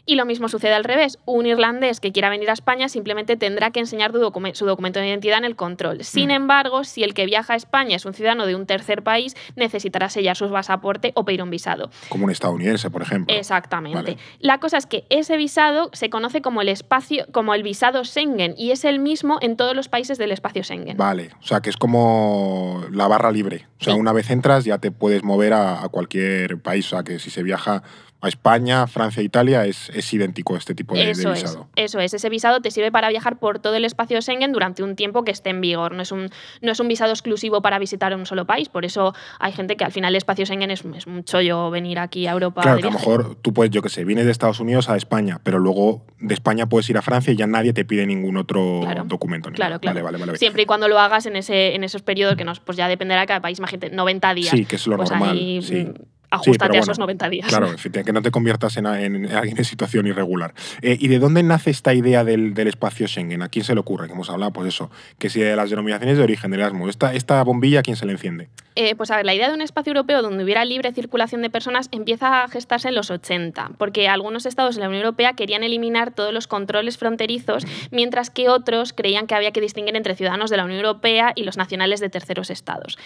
Y 0.08 0.14
lo 0.14 0.24
mismo 0.24 0.48
sucede 0.48 0.72
al 0.72 0.84
revés. 0.84 1.18
Un 1.24 1.46
irlandés 1.46 1.98
que 1.98 2.12
quiera 2.12 2.30
venir 2.30 2.48
a 2.48 2.52
España 2.52 2.88
simplemente 2.88 3.36
tendrá 3.36 3.72
que 3.72 3.80
enseñar 3.80 4.12
su 4.12 4.66
documento 4.66 5.00
de 5.00 5.08
identidad 5.08 5.38
en 5.38 5.44
el 5.44 5.56
control. 5.56 6.04
Sin 6.04 6.28
mm. 6.28 6.30
embargo, 6.32 6.84
si 6.84 7.02
el 7.02 7.12
que 7.12 7.26
viaja 7.26 7.54
a 7.54 7.56
España 7.56 7.96
es 7.96 8.04
un 8.06 8.14
ciudadano 8.14 8.46
de 8.46 8.54
un 8.54 8.66
tercer 8.66 9.02
país, 9.02 9.34
necesitará 9.56 10.08
sellar 10.08 10.36
su 10.36 10.48
pasaporte 10.48 11.10
o 11.16 11.24
pedir 11.24 11.42
un 11.42 11.50
visado. 11.50 11.90
Como 12.08 12.26
un 12.26 12.30
estadounidense, 12.30 12.88
por 12.88 13.02
ejemplo. 13.02 13.34
Exactamente. 13.36 14.16
La 14.38 14.60
cosa 14.60 14.78
es 14.78 14.86
que 14.86 15.04
ese 15.10 15.36
visado 15.36 15.90
se 15.92 16.08
conoce 16.08 16.40
como 16.40 16.62
el 16.62 16.68
espacio, 16.68 17.26
como 17.32 17.52
el 17.54 17.64
visado 17.64 18.04
Schengen 18.04 18.54
y 18.56 18.70
es 18.70 18.84
el 18.84 19.00
mismo 19.00 19.38
en 19.40 19.56
todos 19.56 19.74
los 19.74 19.88
países 19.88 20.18
del 20.18 20.30
espacio 20.30 20.62
Schengen. 20.62 20.96
Vale, 20.96 21.30
o 21.40 21.46
sea 21.46 21.60
que 21.60 21.70
es 21.70 21.76
como 21.76 22.84
la 22.92 23.08
barra 23.08 23.32
libre. 23.32 23.66
O 23.80 23.84
sea, 23.84 23.96
una 23.96 24.12
vez 24.12 24.30
entras 24.30 24.64
ya 24.64 24.78
te 24.78 24.92
puedes 24.92 25.24
mover 25.24 25.52
a, 25.52 25.82
a 25.82 25.88
cualquier 25.88 26.60
país. 26.62 26.86
O 26.86 26.90
sea 26.90 27.02
que 27.02 27.18
si 27.18 27.30
se 27.30 27.42
viaja 27.42 27.82
a 28.26 28.28
España, 28.28 28.86
Francia, 28.86 29.22
Italia, 29.22 29.64
es, 29.64 29.90
es 29.90 30.12
idéntico 30.12 30.56
este 30.56 30.74
tipo 30.74 30.94
de, 30.94 31.10
eso 31.10 31.32
visado. 31.32 31.68
Es, 31.76 31.86
eso 31.86 32.00
es, 32.00 32.14
ese 32.14 32.28
visado 32.28 32.60
te 32.60 32.70
sirve 32.70 32.92
para 32.92 33.08
viajar 33.08 33.38
por 33.38 33.58
todo 33.58 33.74
el 33.74 33.84
espacio 33.84 34.20
Schengen 34.20 34.52
durante 34.52 34.82
un 34.82 34.96
tiempo 34.96 35.24
que 35.24 35.30
esté 35.30 35.50
en 35.50 35.60
vigor. 35.60 35.94
No 35.94 36.02
es 36.02 36.12
un, 36.12 36.28
no 36.60 36.72
es 36.72 36.80
un 36.80 36.88
visado 36.88 37.12
exclusivo 37.12 37.62
para 37.62 37.78
visitar 37.78 38.14
un 38.14 38.26
solo 38.26 38.46
país, 38.46 38.68
por 38.68 38.84
eso 38.84 39.14
hay 39.38 39.52
gente 39.52 39.76
que 39.76 39.84
al 39.84 39.92
final 39.92 40.12
el 40.12 40.16
espacio 40.16 40.44
Schengen 40.46 40.70
es, 40.70 40.84
es 40.96 41.06
un 41.06 41.24
chollo 41.24 41.70
venir 41.70 41.98
aquí 41.98 42.26
a 42.26 42.32
Europa. 42.32 42.62
Claro, 42.62 42.78
que 42.78 42.88
a 42.88 42.90
lo 42.90 42.98
mejor 42.98 43.36
tú 43.36 43.52
puedes, 43.52 43.70
yo 43.70 43.82
qué 43.82 43.88
sé, 43.88 44.04
vienes 44.04 44.26
de 44.26 44.32
Estados 44.32 44.60
Unidos 44.60 44.88
a 44.88 44.96
España, 44.96 45.40
pero 45.42 45.58
luego 45.58 46.04
de 46.18 46.34
España 46.34 46.68
puedes 46.68 46.88
ir 46.90 46.98
a 46.98 47.02
Francia 47.02 47.32
y 47.32 47.36
ya 47.36 47.46
nadie 47.46 47.72
te 47.72 47.84
pide 47.84 48.06
ningún 48.06 48.36
otro 48.36 48.82
documento. 49.06 49.50
Claro, 49.52 49.80
claro. 49.80 50.02
Vale, 50.02 50.18
vale, 50.18 50.36
Siempre 50.36 50.62
y 50.62 50.66
cuando 50.66 50.88
lo 50.88 50.98
hagas 50.98 51.26
en, 51.26 51.36
ese, 51.36 51.74
en 51.74 51.84
esos 51.84 52.02
periodos 52.02 52.36
que 52.36 52.44
nos, 52.44 52.60
pues 52.60 52.76
ya 52.76 52.88
dependerá 52.88 53.22
de 53.22 53.26
cada 53.26 53.40
país, 53.40 53.58
imagínate, 53.58 53.90
90 53.90 54.34
días. 54.34 54.50
Sí, 54.50 54.64
que 54.64 54.76
es 54.76 54.86
lo 54.86 54.96
pues 54.96 55.10
normal. 55.10 55.38
sí. 55.62 55.88
Ajustate 56.30 56.78
a 56.78 56.80
esos 56.80 56.98
90 56.98 57.28
días. 57.28 57.48
Claro, 57.48 57.74
que 57.76 58.12
no 58.12 58.22
te 58.22 58.30
conviertas 58.30 58.76
en, 58.76 58.86
alguien 58.86 59.26
en 59.56 59.64
situación 59.64 60.06
irregular. 60.06 60.54
Eh, 60.82 60.96
¿Y 60.98 61.08
de 61.08 61.18
dónde 61.18 61.42
nace 61.42 61.70
esta 61.70 61.94
idea 61.94 62.24
del, 62.24 62.56
espacio 62.58 63.06
Schengen? 63.06 63.42
¿A 63.42 63.48
quién 63.48 63.64
se 63.64 63.74
le 63.74 63.80
ocurre? 63.80 64.06
Que 64.06 64.12
hemos 64.12 64.30
hablado, 64.30 64.52
pues 64.52 64.68
eso, 64.68 64.90
que 65.18 65.30
si 65.30 65.40
de 65.40 65.56
las 65.56 65.70
denominaciones 65.70 66.18
de 66.18 66.24
origen 66.24 66.50
del 66.50 66.60
Erasmus. 66.60 66.90
¿Esta, 66.90 67.14
esta 67.14 67.42
bombilla 67.42 67.80
a 67.80 67.82
quién 67.82 67.96
se 67.96 68.06
le 68.06 68.12
enciende? 68.12 68.48
Eh, 68.78 68.94
pues 68.94 69.10
a 69.10 69.16
ver, 69.16 69.24
la 69.24 69.34
idea 69.34 69.48
de 69.48 69.54
un 69.54 69.62
espacio 69.62 69.90
europeo 69.90 70.20
donde 70.20 70.44
hubiera 70.44 70.62
libre 70.66 70.92
circulación 70.92 71.40
de 71.40 71.48
personas 71.48 71.88
empieza 71.92 72.44
a 72.44 72.48
gestarse 72.48 72.88
en 72.88 72.94
los 72.94 73.10
80, 73.10 73.70
porque 73.78 74.06
algunos 74.06 74.44
estados 74.44 74.74
de 74.74 74.82
la 74.82 74.88
Unión 74.88 75.02
Europea 75.02 75.32
querían 75.32 75.62
eliminar 75.62 76.12
todos 76.12 76.34
los 76.34 76.46
controles 76.46 76.98
fronterizos, 76.98 77.64
mientras 77.90 78.28
que 78.28 78.50
otros 78.50 78.92
creían 78.92 79.26
que 79.26 79.34
había 79.34 79.50
que 79.52 79.62
distinguir 79.62 79.96
entre 79.96 80.14
ciudadanos 80.14 80.50
de 80.50 80.58
la 80.58 80.66
Unión 80.66 80.80
Europea 80.80 81.32
y 81.34 81.44
los 81.44 81.56
nacionales 81.56 82.00
de 82.00 82.10
terceros 82.10 82.50
estados. 82.50 82.98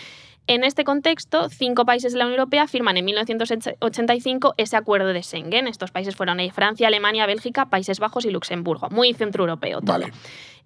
En 0.49 0.65
este 0.65 0.83
contexto, 0.83 1.49
cinco 1.49 1.85
países 1.85 2.13
de 2.13 2.19
la 2.19 2.25
Unión 2.25 2.41
Europea 2.41 2.67
firman 2.67 2.97
en 2.97 3.05
1985 3.05 4.55
ese 4.57 4.77
acuerdo 4.77 5.13
de 5.13 5.23
Schengen. 5.23 5.69
Estos 5.69 5.93
países 5.93 6.17
fueron 6.17 6.41
Francia, 6.51 6.89
Alemania, 6.89 7.27
Bélgica, 7.27 7.67
Países 7.67 8.01
Bajos 8.01 8.25
y 8.25 8.31
Luxemburgo. 8.31 8.89
Muy 8.91 9.15
centroeuropeo 9.15 9.81
todo. 9.81 9.93
Vale. 9.93 10.13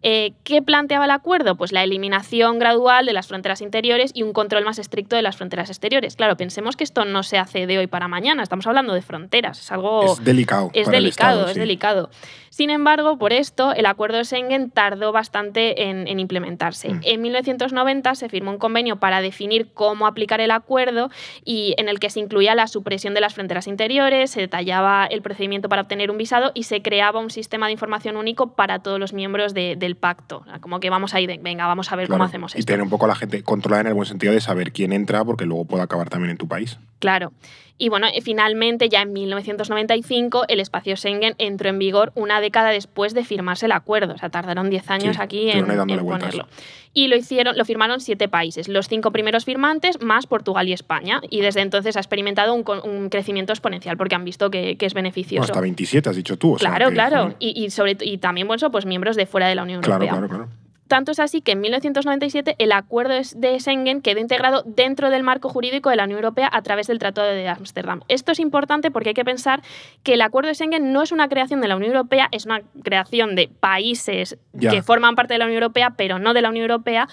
Eh, 0.07 0.35
¿Qué 0.45 0.61
planteaba 0.61 1.07
el 1.07 1.11
acuerdo? 1.11 1.57
Pues 1.57 1.73
la 1.73 1.83
eliminación 1.83 2.59
gradual 2.59 3.07
de 3.07 3.15
las 3.15 3.27
fronteras 3.27 3.63
interiores 3.63 4.11
y 4.15 4.23
un 4.23 4.35
control 4.35 4.63
más 4.63 4.79
estricto 4.79 4.94
estricto 4.95 5.17
de 5.17 5.23
las 5.23 5.37
fronteras 5.37 5.71
exteriores. 5.71 6.15
Claro, 6.15 6.37
pensemos 6.37 6.77
que 6.77 6.85
esto 6.85 7.05
no 7.05 7.25
se 7.25 7.37
hace 7.37 7.67
de 7.67 7.79
hoy 7.79 7.89
para 7.89 8.07
mañana, 8.07 8.45
estamos 8.45 8.65
hablando 8.69 8.95
de 8.95 9.03
fronteras, 9.03 9.59
es 9.59 9.73
algo... 9.73 10.05
Es 10.05 10.25
delicado. 10.25 10.71
Es 10.73 10.89
delicado, 10.89 11.49
es 11.49 11.57
delicado. 11.57 12.11
Sin 12.51 12.71
embargo, 12.71 13.19
por 13.19 13.33
esto, 13.33 13.75
el 13.75 13.85
acuerdo 13.85 14.19
de 14.19 14.25
Schengen 14.25 14.71
tardó 14.71 15.11
bastante 15.11 15.91
en, 15.91 16.21
implementarse. 16.21 16.91
Mm. 16.91 17.01
En 17.03 17.23
1990 17.23 18.15
se 18.15 18.29
firmó 18.29 18.53
un 18.53 18.59
convenio 18.59 19.01
para 19.01 19.21
definir 19.21 19.73
cómo 19.75 20.07
aplicar 20.07 20.41
el 20.41 20.53
acuerdo 20.53 21.11
y 21.45 21.75
en 21.79 21.89
el 21.89 21.99
que 21.99 22.11
se 22.11 22.21
incluía 22.21 22.55
la 22.55 22.69
supresión 22.69 23.13
de 23.13 23.21
las 23.21 23.35
fronteras 23.35 23.67
interiores, 23.67 24.31
se 24.31 24.39
detallaba 24.39 25.07
el 25.07 25.21
procedimiento 25.21 25.69
para 25.69 25.83
obtener 25.83 26.13
un 26.13 26.19
visado 26.19 26.53
y 26.55 26.63
se 26.63 26.81
creaba 26.81 27.19
un 27.19 27.31
sistema 27.31 27.67
de 27.67 27.73
información 27.73 28.17
único 28.17 28.53
para 28.53 28.79
todos 28.79 29.01
los 29.01 29.13
miembros 29.13 29.53
del 29.53 29.97
pacto. 29.97 30.45
Como 30.61 30.79
que 30.79 30.91
vamos 30.91 31.13
a 31.15 31.21
ir, 31.21 31.41
venga, 31.43 31.67
vamos 31.67 31.91
a 31.91 31.97
ver 31.97 32.07
cómo 32.07 32.23
hacemos 32.23 32.53
esto. 32.53 32.61
Y 32.61 32.65
tener 32.65 32.83
un 32.83 32.91
poco 32.91 33.09
la 33.09 33.17
gente 33.17 33.43
controlada 33.43 33.81
en 33.81 33.87
el 33.89 33.95
buen 33.95 34.07
sentido 34.07 34.33
de 34.33 34.41
saber 34.41 34.71
quién 34.71 34.84
entra, 34.93 35.25
porque 35.25 35.47
luego 35.47 35.65
puede 35.65 35.83
acabar 35.83 36.09
también 36.09 36.31
en 36.31 36.37
tu 36.37 36.49
país. 36.49 36.79
Claro. 36.99 37.33
Y 37.77 37.89
bueno, 37.89 38.07
eh, 38.07 38.21
finalmente 38.23 38.89
ya 38.89 39.03
en 39.03 39.13
1995 39.13 40.45
el 40.49 40.61
espacio 40.61 40.97
Schengen 40.97 41.35
entró 41.39 41.69
en 41.69 41.79
vigor 41.79 42.13
una 42.15 42.41
década 42.41 42.71
después 42.71 43.15
de 43.15 43.25
firmarse 43.25 43.67
el 43.67 43.73
acuerdo. 43.73 44.15
O 44.15 44.19
sea, 44.19 44.29
tardaron 44.29 44.71
10 44.71 44.91
años 44.91 45.19
aquí 45.19 45.51
en, 45.51 45.67
ponerlo. 45.67 46.47
Y 46.93 47.09
lo 47.09 47.17
hicieron, 47.17 47.59
lo 47.59 47.65
firmaron 47.65 48.01
siete 48.01 48.29
países, 48.29 48.69
los 48.69 48.87
cinco 48.87 49.11
primeros 49.11 49.45
firmantes 49.45 50.01
más 50.01 50.29
Portugal 50.29 50.69
y 50.69 50.73
España. 50.73 51.21
Y 51.29 51.41
desde 51.41 51.63
entonces 51.63 51.97
ha 51.97 52.01
experimentado 52.01 52.55
un, 52.55 53.09
crecimiento 53.11 53.53
exponencial 53.53 53.97
porque 53.97 54.15
han 54.15 54.25
visto 54.25 54.51
que, 54.51 54.77
es 54.79 54.95
beneficioso. 54.95 55.43
hasta 55.43 55.61
27 55.61 56.09
has 56.09 56.17
dicho 56.17 56.39
tú. 56.39 56.55
claro, 56.55 56.91
claro. 56.93 57.35
Y, 57.41 57.71
sobre, 57.71 57.97
y 58.01 58.19
también, 58.19 58.47
bueno, 58.47 58.71
pues 58.71 58.87
miembros 58.87 59.17
de 59.17 59.27
fuera 59.27 59.49
de 59.49 59.57
la 59.57 59.65
Unión 59.65 59.83
Europea. 59.83 60.11
Claro, 60.11 60.29
claro, 60.29 60.47
claro. 60.47 60.64
Tanto 60.89 61.13
es 61.13 61.19
así 61.19 61.41
que 61.41 61.53
en 61.53 61.61
1997 61.61 62.57
el 62.59 62.73
acuerdo 62.73 63.15
de 63.15 63.61
Schengen 63.61 64.03
quedó 64.03 64.21
integrado 64.21 64.63
dentro 64.67 65.11
del 65.11 65.23
marco 65.23 65.49
jurídico 65.49 65.91
de 65.91 65.97
la 65.97 66.05
Unión 66.05 66.19
Europea 66.19 66.49
a 66.53 66.63
través 66.63 66.87
del 66.87 66.99
Tratado 66.99 67.29
de 67.29 67.49
Ámsterdam. 67.49 68.03
Esto 68.09 68.33
es 68.33 68.39
importante 68.39 68.91
porque 68.91 69.11
hay 69.11 69.15
que 69.15 69.25
pensar 69.25 69.63
que 70.03 70.15
el 70.15 70.21
acuerdo 70.21 70.49
de 70.49 70.55
Schengen 70.55 70.93
no 70.93 71.03
es 71.03 71.13
una 71.13 71.29
creación 71.29 71.61
de 71.61 71.69
la 71.69 71.77
Unión 71.77 71.93
Europea, 71.93 72.29
es 72.33 72.45
una 72.45 72.61
creación 72.83 73.35
de 73.35 73.49
países 73.49 74.39
que 74.59 74.83
forman 74.83 75.15
parte 75.15 75.35
de 75.35 75.39
la 75.39 75.47
Unión 75.47 75.63
Europea, 75.63 75.95
pero 75.97 76.19
no 76.19 76.35
de 76.35 76.43
la 76.43 76.51
Unión 76.51 76.71
Europea, 76.71 77.09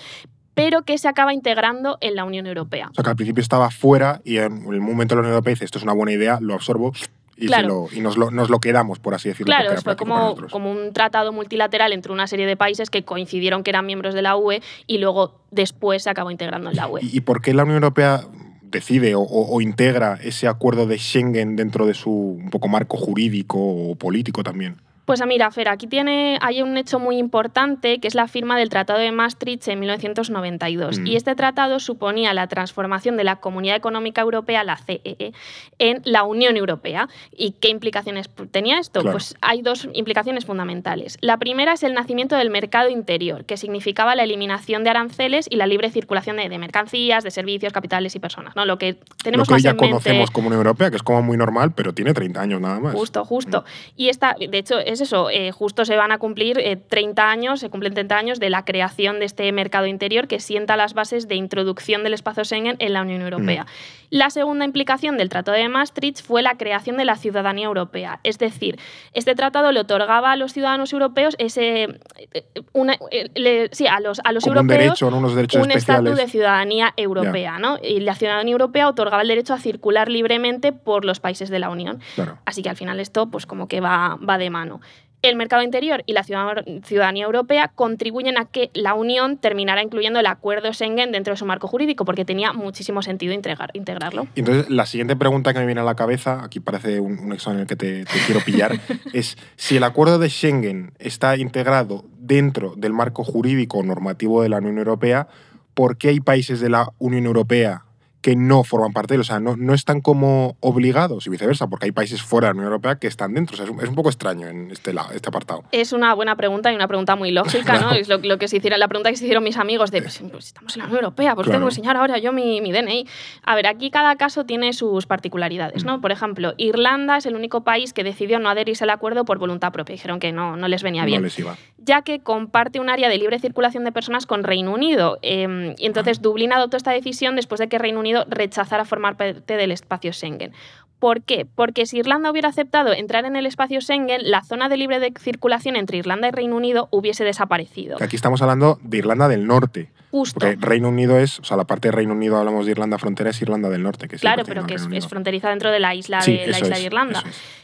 pero 0.54 0.84
que 0.84 0.98
se 0.98 1.08
acaba 1.08 1.34
integrando 1.34 1.98
en 2.02 2.16
la 2.16 2.26
Unión 2.26 2.46
Europea. 2.46 2.90
O 2.92 2.94
sea, 2.94 3.04
que 3.04 3.10
al 3.10 3.16
principio 3.16 3.42
estaba 3.42 3.70
fuera 3.72 4.22
y 4.24 4.38
en 4.38 4.66
el 4.72 4.82
momento 4.82 5.16
de 5.16 5.18
la 5.18 5.22
Unión 5.22 5.34
Europea 5.34 5.52
dice 5.52 5.66
esto 5.66 5.78
es 5.78 5.84
una 5.84 5.94
buena 5.94 6.12
idea, 6.12 6.40
lo 6.42 6.54
absorbo 6.54 6.92
y, 7.42 8.02
nos, 8.02 8.18
lo, 8.18 8.60
quedamos, 8.60 9.00
por 9.00 9.14
así 9.14 9.30
decirlo. 9.30 9.54
Claro, 9.54 9.82
fue 9.82 9.96
como, 9.96 10.36
como 10.52 10.72
un 10.72 10.94
tratado 10.94 11.34
multilateral 11.34 11.92
entre 11.94 12.12
una 12.12 12.28
serie 12.28 12.46
de 12.46 12.56
países 12.56 12.90
que 12.90 13.04
coincidieron 13.04 13.64
que 13.64 13.72
eran 13.72 13.86
miembros 13.86 14.14
de 14.14 14.22
la 14.22 14.36
UE 14.36 14.62
y 14.88 15.00
luego 15.00 15.42
después 15.50 16.04
se 16.04 16.10
acabó 16.10 16.32
integrando 16.32 16.70
en 16.70 16.76
la 16.76 16.88
UE. 16.88 17.02
¿Y, 17.04 17.22
por 17.22 17.42
qué 17.42 17.54
la 17.54 17.64
Unión 17.64 17.78
Europea 17.78 18.22
decide 18.62 19.14
o, 19.16 19.60
integra 19.62 20.20
ese 20.24 20.48
acuerdo 20.48 20.86
de 20.86 20.98
Schengen 20.98 21.56
dentro 21.56 21.86
de 21.86 21.94
su 21.94 22.12
un 22.12 22.50
poco 22.50 22.68
marco 22.68 22.98
jurídico 22.98 23.58
o 23.60 23.96
político 23.96 24.44
también? 24.44 24.78
Pues 25.12 25.22
mira, 25.28 25.52
Fer, 25.52 25.68
aquí 25.68 25.88
tiene, 25.88 26.38
hay 26.40 26.62
un 26.62 26.78
hecho 26.78 26.98
muy 26.98 27.18
importante 27.18 28.00
que 28.00 28.08
es 28.08 28.16
la 28.16 28.30
firma 28.30 28.58
del 28.58 28.70
Tratado 28.70 28.98
de 28.98 29.12
Maastricht 29.12 29.68
en 29.68 29.82
1992. 29.82 31.00
Mm. 31.00 31.06
Y 31.06 31.18
este 31.18 31.36
tratado 31.36 31.82
suponía 31.82 32.34
la 32.34 32.48
transformación 32.48 33.18
de 33.18 33.26
la 33.26 33.36
Comunidad 33.36 33.76
Económica 33.76 34.22
Europea, 34.22 34.64
la 34.64 34.78
CEE, 34.78 35.02
e, 35.04 35.34
en 35.80 36.02
la 36.06 36.24
Unión 36.24 36.56
Europea. 36.56 37.10
¿Y 37.36 37.56
qué 37.60 37.68
implicaciones 37.68 38.30
tenía 38.52 38.80
esto? 38.80 39.02
Pues 39.04 39.36
hay 39.42 39.62
dos 39.62 39.90
implicaciones 39.92 40.46
fundamentales. 40.46 41.18
La 41.20 41.36
primera 41.36 41.74
es 41.74 41.84
el 41.84 41.94
nacimiento 41.94 42.38
del 42.38 42.50
mercado 42.50 42.88
interior, 42.88 43.44
que 43.44 43.58
significaba 43.58 44.16
la 44.16 44.24
eliminación 44.24 44.86
de 44.86 44.92
aranceles 44.92 45.46
y 45.50 45.58
la 45.58 45.68
libre 45.68 45.92
circulación 45.92 46.38
de, 46.38 46.58
mercancías, 46.58 47.26
de 47.26 47.32
servicios, 47.32 47.74
capitales 47.74 48.16
y 48.16 48.20
personas. 48.20 48.56
¿no? 48.56 48.64
Lo 48.64 48.78
que 48.78 48.98
tenemos 49.22 49.50
Lo 49.50 49.58
que 49.58 49.62
ya 49.62 49.76
conocemos 49.76 50.32
como 50.32 50.48
Unión 50.48 50.60
Europea, 50.62 50.90
que 50.90 50.96
es 50.96 51.04
como 51.04 51.22
muy 51.22 51.36
normal, 51.36 51.74
pero 51.74 51.94
tiene 51.94 52.14
30 52.14 52.40
años 52.40 52.62
nada 52.62 52.80
más. 52.80 52.94
Justo, 52.94 53.26
justo. 53.26 53.62
Mm. 53.62 53.92
Y 53.98 54.08
esta, 54.08 54.38
de 54.40 54.58
hecho, 54.58 54.80
es 54.80 55.01
eso, 55.02 55.30
eh, 55.30 55.52
justo 55.52 55.86
se 55.86 55.96
van 55.96 56.12
a 56.12 56.18
cumplir 56.18 56.82
30 56.88 57.22
eh, 57.22 57.26
años, 57.26 57.60
se 57.60 57.70
cumplen 57.70 57.94
30 57.94 58.18
años 58.18 58.40
de 58.40 58.50
la 58.50 58.66
creación 58.66 59.20
de 59.20 59.26
este 59.26 59.52
mercado 59.52 59.86
interior 59.88 60.28
que 60.28 60.40
sienta 60.40 60.78
las 60.78 60.94
bases 60.94 61.28
de 61.28 61.36
introducción 61.36 62.04
del 62.04 62.14
espacio 62.14 62.44
Schengen 62.46 62.76
en 62.80 62.94
la 62.94 63.02
Unión 63.02 63.22
Europea. 63.22 63.64
Mm. 63.64 64.02
La 64.12 64.30
segunda 64.30 64.66
implicación 64.66 65.18
del 65.18 65.30
Tratado 65.30 65.58
de 65.58 65.70
Maastricht 65.70 66.22
fue 66.22 66.42
la 66.42 66.58
creación 66.58 66.98
de 66.98 67.06
la 67.06 67.16
ciudadanía 67.16 67.68
europea. 67.68 68.20
Es 68.24 68.38
decir, 68.40 68.78
este 69.14 69.36
tratado 69.36 69.72
le 69.72 69.80
otorgaba 69.80 70.34
a 70.34 70.36
los 70.36 70.52
ciudadanos 70.52 70.92
europeos 70.92 71.36
ese, 71.40 71.98
eh, 72.34 73.70
sí, 73.72 73.88
a 73.88 74.02
los, 74.02 74.20
a 74.26 74.34
los 74.34 74.46
europeos 74.46 75.02
un, 75.02 75.72
estatus 75.72 76.18
de 76.18 76.28
ciudadanía 76.28 76.94
europea. 76.98 77.58
¿no? 77.58 77.78
Y 77.82 78.02
la 78.02 78.16
ciudadanía 78.16 78.52
europea 78.52 78.90
otorgaba 78.90 79.22
el 79.22 79.30
derecho 79.30 79.54
a 79.54 79.60
circular 79.60 80.10
libremente 80.10 80.74
por 80.74 81.06
los 81.06 81.22
países 81.22 81.50
de 81.50 81.60
la 81.60 81.70
Unión. 81.70 82.02
Así 82.44 82.64
que 82.64 82.70
al 82.70 82.76
final 82.76 83.00
esto 83.00 83.32
pues 83.32 83.46
como 83.46 83.70
que 83.70 83.80
va, 83.80 84.18
va 84.18 84.38
de 84.38 84.50
mano. 84.50 84.82
El 85.22 85.36
mercado 85.36 85.62
interior 85.62 86.04
y 86.08 86.14
la 86.14 86.24
ciudadanía 86.24 87.26
europea 87.26 87.72
contribuyen 87.76 88.40
a 88.40 88.46
que 88.46 88.72
la 88.74 88.96
Unión 88.96 89.38
terminara 89.38 89.84
incluyendo 89.84 90.20
el 90.20 90.26
acuerdo 90.26 90.74
Schengen 90.74 91.12
dentro 91.12 91.34
de 91.34 91.38
su 91.38 91.46
marco 91.46 91.68
jurídico, 91.68 92.06
porque 92.06 92.26
tenía 92.26 92.54
muchísimo 92.54 93.04
sentido 93.04 93.34
integrarlo. 93.34 94.28
Entonces, 94.36 94.70
la 94.70 94.88
siguiente 94.88 95.16
pregunta 95.16 95.54
que 95.54 95.60
me 95.60 95.68
viene 95.68 95.82
a 95.82 95.84
la 95.84 95.96
cabeza, 95.96 96.44
aquí 96.44 96.60
parece 96.60 97.00
un, 97.00 97.32
examen 97.34 97.60
en 97.60 97.62
el 97.62 97.68
que 97.68 97.76
te, 97.76 98.06
te 98.06 98.20
quiero 98.26 98.42
pillar, 98.42 98.80
es 99.14 99.38
si 99.58 99.78
el 99.78 99.84
acuerdo 99.84 100.18
de 100.18 100.30
Schengen 100.30 100.94
está 100.98 101.38
integrado 101.38 102.06
dentro 102.18 102.74
del 102.76 102.94
marco 102.94 103.24
jurídico 103.24 103.84
normativo 103.84 104.42
de 104.42 104.50
la 104.50 104.58
Unión 104.58 104.80
Europea, 104.80 105.28
¿por 105.76 105.98
qué 105.98 106.10
hay 106.10 106.20
países 106.20 106.60
de 106.62 106.70
la 106.70 106.90
Unión 106.98 107.26
Europea 107.26 107.86
que 108.22 108.36
no 108.36 108.64
forman 108.64 108.94
parte 108.94 109.14
de 109.14 109.16
él. 109.16 109.22
O 109.22 109.24
sea, 109.24 109.40
no, 109.40 109.56
no 109.58 109.74
están 109.74 110.02
como 110.02 110.56
obligados 110.60 111.28
y 111.28 111.30
viceversa, 111.30 111.68
porque 111.68 111.86
hay 111.86 111.92
países 111.92 112.22
fuera 112.22 112.48
de 112.48 112.54
la 112.54 112.58
Unión 112.58 112.66
Europea 112.68 112.96
que 112.96 113.08
están 113.08 113.34
dentro. 113.34 113.56
O 113.56 113.58
sea, 113.58 113.66
es, 113.66 113.90
un, 113.90 113.96
poco 113.96 114.10
extraño 114.10 114.48
en 114.48 114.72
este, 114.72 114.94
este 115.14 115.30
apartado. 115.30 115.64
Es 115.72 115.92
una 115.92 116.14
buena 116.14 116.36
pregunta 116.36 116.72
y 116.72 116.76
una 116.76 116.88
pregunta 116.88 117.16
muy 117.16 117.32
lógica, 117.32 117.80
¿no? 117.80 117.92
Es 117.92 118.08
lo, 118.08 118.18
lo, 118.20 118.38
que 118.38 118.48
se 118.48 118.58
hiciera, 118.58 118.78
la 118.78 118.88
pregunta 118.88 119.10
que 119.10 119.18
se 119.18 119.26
hicieron 119.26 119.44
mis 119.44 119.58
amigos 119.58 119.92
de, 119.92 120.02
pues, 120.02 120.22
pues 120.32 120.48
estamos 120.48 120.76
en 120.76 120.80
la 120.80 120.86
Unión 120.86 121.04
Europea, 121.04 121.36
pues 121.36 121.48
tengo 121.48 121.60
que 121.60 121.66
enseñar 121.66 121.98
ahora 121.98 122.18
yo 122.20 122.32
mi, 122.32 122.62
mi, 122.62 122.72
DNI. 122.72 123.08
A 123.44 123.56
ver, 123.56 123.68
aquí 123.68 123.92
cada 123.92 124.16
caso 124.16 124.46
tiene 124.46 124.74
sus 124.74 125.06
particularidades, 125.06 125.84
¿no? 125.86 125.98
Mm. 125.98 126.02
Por 126.02 126.12
ejemplo, 126.12 126.54
Irlanda 126.58 127.18
es 127.18 127.26
el 127.26 127.36
único 127.36 127.64
país 127.64 127.94
que 127.94 128.04
decidió 128.04 128.40
no 128.40 128.50
adherirse 128.50 128.84
al 128.84 128.92
acuerdo 128.92 129.26
por 129.26 129.40
voluntad 129.40 129.72
propia. 129.72 129.94
Dijeron 129.94 130.20
que 130.20 130.32
no, 130.32 130.58
no 130.58 130.68
les 130.68 130.84
venía 130.84 131.06
bien. 131.06 131.22
No 131.22 131.26
les 131.26 131.40
iba. 131.40 131.58
Ya 131.78 132.04
que 132.04 132.20
comparte 132.20 132.80
un 132.80 132.90
área 132.90 133.10
de 133.10 133.18
libre 133.18 133.40
circulación 133.40 133.84
de 133.84 133.92
personas 133.92 134.26
con 134.26 134.44
Reino 134.44 134.74
Unido. 134.74 135.18
Em, 135.22 135.74
y 135.78 135.86
entonces 135.86 136.20
ah. 136.20 136.22
Dublín 136.22 136.54
adoptó 136.54 136.78
esta 136.78 136.92
decisión 136.92 137.36
después 137.36 137.60
de 137.60 137.68
que 137.68 137.80
Reino 137.80 138.00
Unido 138.00 138.11
rechazara 138.28 138.86
formar 138.86 139.18
parte 139.18 139.58
del 139.58 139.72
espacio 139.72 140.14
Schengen. 140.14 140.54
¿Por 141.00 141.24
qué? 141.24 141.48
Porque 141.56 141.88
si 141.88 141.98
Irlanda 141.98 142.30
hubiera 142.30 142.50
aceptado 142.50 142.94
entrar 142.94 143.26
en 143.26 143.36
el 143.36 143.48
espacio 143.48 143.82
Schengen, 143.82 144.30
la 144.30 144.44
zona 144.44 144.70
de 144.70 144.78
libre 144.78 145.00
circulación 145.20 145.76
entre 145.76 145.98
Irlanda 145.98 146.28
y 146.28 146.32
Reino 146.32 146.56
Unido 146.56 146.90
hubiese 146.92 147.24
desaparecido. 147.24 147.98
Aquí 148.00 148.16
estamos 148.16 148.42
hablando 148.44 148.80
de 148.84 148.98
Irlanda 148.98 149.28
del 149.28 149.48
Norte. 149.48 149.90
Justo. 150.12 150.40
Porque 150.40 150.58
Reino 150.60 150.90
Unido 150.90 151.18
es, 151.18 151.40
o 151.40 151.44
sea, 151.44 151.56
la 151.56 151.64
parte 151.64 151.88
de 151.88 151.94
Reino 151.94 152.14
Unido 152.14 152.38
hablamos 152.38 152.66
de 152.66 152.72
Irlanda 152.72 152.98
frontera 152.98 153.30
es 153.30 153.42
Irlanda 153.42 153.70
del 153.70 153.82
Norte. 153.82 154.08
Que 154.08 154.18
claro, 154.18 154.44
pero 154.46 154.68
que 154.68 154.76
es, 154.76 155.08
fronteriza 155.08 155.50
dentro 155.50 155.72
de 155.72 155.80
la 155.80 155.96
isla 155.96 156.20
de, 156.20 156.48
la 156.48 156.60
isla 156.60 156.78
de 156.78 156.84
Irlanda. 156.84 157.24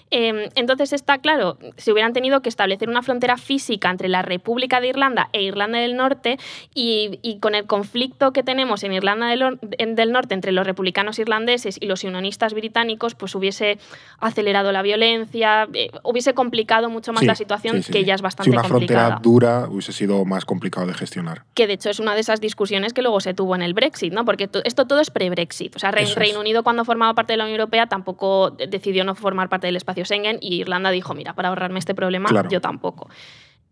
Em, 0.10 0.50
entonces 0.56 0.94
está 0.94 1.18
claro, 1.18 1.58
si 1.76 1.92
hubieran 1.92 2.14
tenido 2.14 2.42
que 2.42 2.48
establecer 2.48 2.88
una 2.88 3.02
frontera 3.02 3.36
física 3.38 3.90
entre 3.90 4.08
la 4.08 4.22
República 4.22 4.80
de 4.80 4.88
Irlanda 4.88 5.30
e 5.34 5.44
Irlanda 5.44 5.80
del 5.80 5.98
Norte 5.98 6.38
y, 6.74 7.40
con 7.42 7.56
el 7.56 7.66
conflicto 7.66 8.32
que 8.32 8.42
tenemos 8.42 8.84
en 8.84 8.94
Irlanda 8.94 9.28
del, 9.28 10.12
Norte 10.12 10.34
entre 10.34 10.54
los 10.54 10.66
republicanos 10.66 11.20
irlandeses 11.20 11.78
y 11.82 11.88
los 11.88 12.06
unionistas 12.06 12.54
británicos, 12.54 13.16
pues 13.16 13.36
hubiese 13.36 13.80
acelerado 14.20 14.72
la 14.72 14.82
violencia, 14.82 15.68
eh, 15.74 15.90
hubiese 16.04 16.34
complicado 16.34 16.90
mucho 16.90 17.12
más 17.12 17.24
la 17.24 17.36
situación 17.36 17.84
que 17.84 18.06
ya 18.06 18.16
es 18.16 18.22
bastante 18.22 18.52
complicada. 18.52 18.68
Si 18.68 18.72
una 18.72 18.88
frontera 18.88 19.20
dura 19.22 19.68
hubiese 19.70 19.92
sido 19.92 20.24
más 20.24 20.46
complicado 20.46 20.88
de 20.88 20.94
gestionar. 20.94 21.44
Que 21.54 21.68
de 21.68 21.74
hecho 21.74 21.90
es 21.90 22.00
una 22.00 22.16
de 22.16 22.22
esas 22.22 22.37
discusiones 22.40 22.94
que 22.94 23.02
luego 23.02 23.20
se 23.20 23.34
tuvo 23.34 23.56
en 23.56 23.62
el 23.62 23.74
Brexit, 23.74 24.14
¿no? 24.14 24.26
Porque 24.26 24.50
esto 24.64 24.88
todo 24.88 25.00
es 25.00 25.12
pre-Brexit. 25.12 25.76
O 25.76 25.80
sea, 25.80 25.92
Reino 25.92 26.40
Unido 26.40 26.64
cuando 26.64 26.86
formaba 26.86 27.14
parte 27.14 27.34
de 27.34 27.38
la 27.38 27.44
Unión 27.46 27.60
Europea 27.60 27.88
tampoco 27.88 28.52
decidió 28.52 29.04
no 29.04 29.16
formar 29.16 29.50
parte 29.50 29.68
del 29.68 29.76
espacio 29.76 30.06
Schengen 30.06 30.38
y 30.42 30.62
Irlanda 30.62 30.92
dijo, 30.92 31.14
mira, 31.14 31.34
para 31.34 31.50
ahorrarme 31.50 31.80
este 31.80 31.96
problema, 31.96 32.30
yo 32.50 32.62
tampoco. 32.62 33.10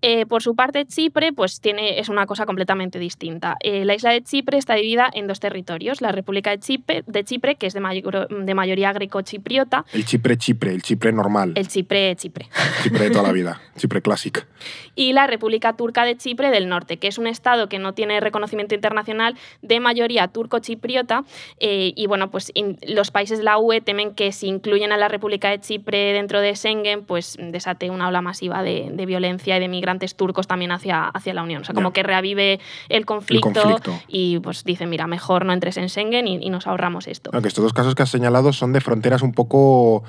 Eh, 0.07 0.27
por 0.27 0.43
su 0.43 0.55
parte, 0.55 0.85
Chipre 0.85 1.33
pues, 1.33 1.59
tiene, 1.59 1.99
es 1.99 2.09
una 2.09 2.27
cosa 2.27 2.45
completamente 2.45 2.99
distinta. 2.99 3.57
Eh, 3.59 3.85
la 3.85 3.95
isla 3.95 4.11
de 4.11 4.21
Chipre 4.21 4.59
está 4.59 4.75
dividida 4.75 5.09
en 5.11 5.25
dos 5.25 5.39
territorios. 5.39 5.99
La 5.99 6.11
República 6.11 6.51
de 6.51 6.59
Chipre, 6.59 7.03
de 7.07 7.23
Chipre 7.23 7.55
que 7.55 7.65
es 7.65 7.73
de, 7.73 7.81
de 7.81 8.53
mayoría 8.53 8.93
greco-chipriota. 8.93 9.83
El 9.93 10.05
Chipre-Chipre, 10.05 10.71
el 10.73 10.83
Chipre 10.83 11.11
normal. 11.11 11.53
El 11.55 11.67
Chipre-Chipre. 11.67 12.47
Chipre 12.83 13.05
de 13.05 13.09
toda 13.09 13.23
la 13.23 13.31
vida, 13.31 13.59
Chipre 13.77 14.03
clásico. 14.03 14.41
Y 14.93 15.13
la 15.13 15.25
República 15.25 15.73
Turca 15.73 16.05
de 16.05 16.15
Chipre 16.15 16.51
del 16.51 16.69
Norte, 16.69 16.97
que 16.97 17.07
es 17.07 17.17
un 17.17 17.25
estado 17.25 17.67
que 17.67 17.79
no 17.79 17.93
tiene 17.93 18.19
reconocimiento 18.19 18.75
internacional 18.75 19.35
de 19.63 19.79
mayoría 19.79 20.27
turco-chipriota. 20.27 21.23
Eh, 21.59 21.93
y 21.95 22.05
bueno, 22.05 22.29
pues 22.29 22.53
los 22.87 23.09
países 23.09 23.39
de 23.39 23.43
la 23.43 23.57
UE 23.57 23.81
temen 23.81 24.13
que 24.13 24.31
si 24.31 24.45
incluyen 24.45 24.91
a 24.91 24.97
la 24.97 25.07
República 25.07 25.49
de 25.49 25.59
Chipre 25.59 26.13
dentro 26.13 26.41
de 26.41 26.55
Schengen, 26.55 27.05
pues 27.05 27.37
desate 27.39 27.89
una 27.89 28.07
ola 28.07 28.21
masiva 28.21 28.61
de, 28.61 28.91
de 28.91 29.05
violencia 29.07 29.57
y 29.57 29.59
de 29.59 29.67
migrantes 29.67 29.94
inmigrantes 29.95 30.15
turcos 30.15 30.47
también 30.47 30.71
hacia, 30.71 31.07
hacia 31.07 31.33
la 31.33 31.43
Unión. 31.43 31.61
O 31.61 31.65
sea, 31.65 31.73
como 31.73 31.91
que 31.91 32.03
reavive 32.03 32.59
el 32.89 33.05
conflicto, 33.05 33.51
conflicto. 33.51 33.93
y 34.07 34.39
pues 34.39 34.63
dice, 34.63 34.85
mira, 34.85 35.07
mejor 35.07 35.45
no 35.45 35.53
entres 35.53 35.77
en 35.77 35.89
Schengen 35.89 36.27
y, 36.27 36.45
y 36.45 36.49
nos 36.49 36.67
ahorramos 36.67 37.07
esto. 37.07 37.31
Claro, 37.31 37.41
que 37.41 37.47
estos 37.47 37.63
dos 37.63 37.73
casos 37.73 37.95
que 37.95 38.03
has 38.03 38.09
señalado 38.09 38.53
son 38.53 38.73
de 38.73 38.81
fronteras 38.81 39.21
un 39.21 39.31
poco 39.31 40.03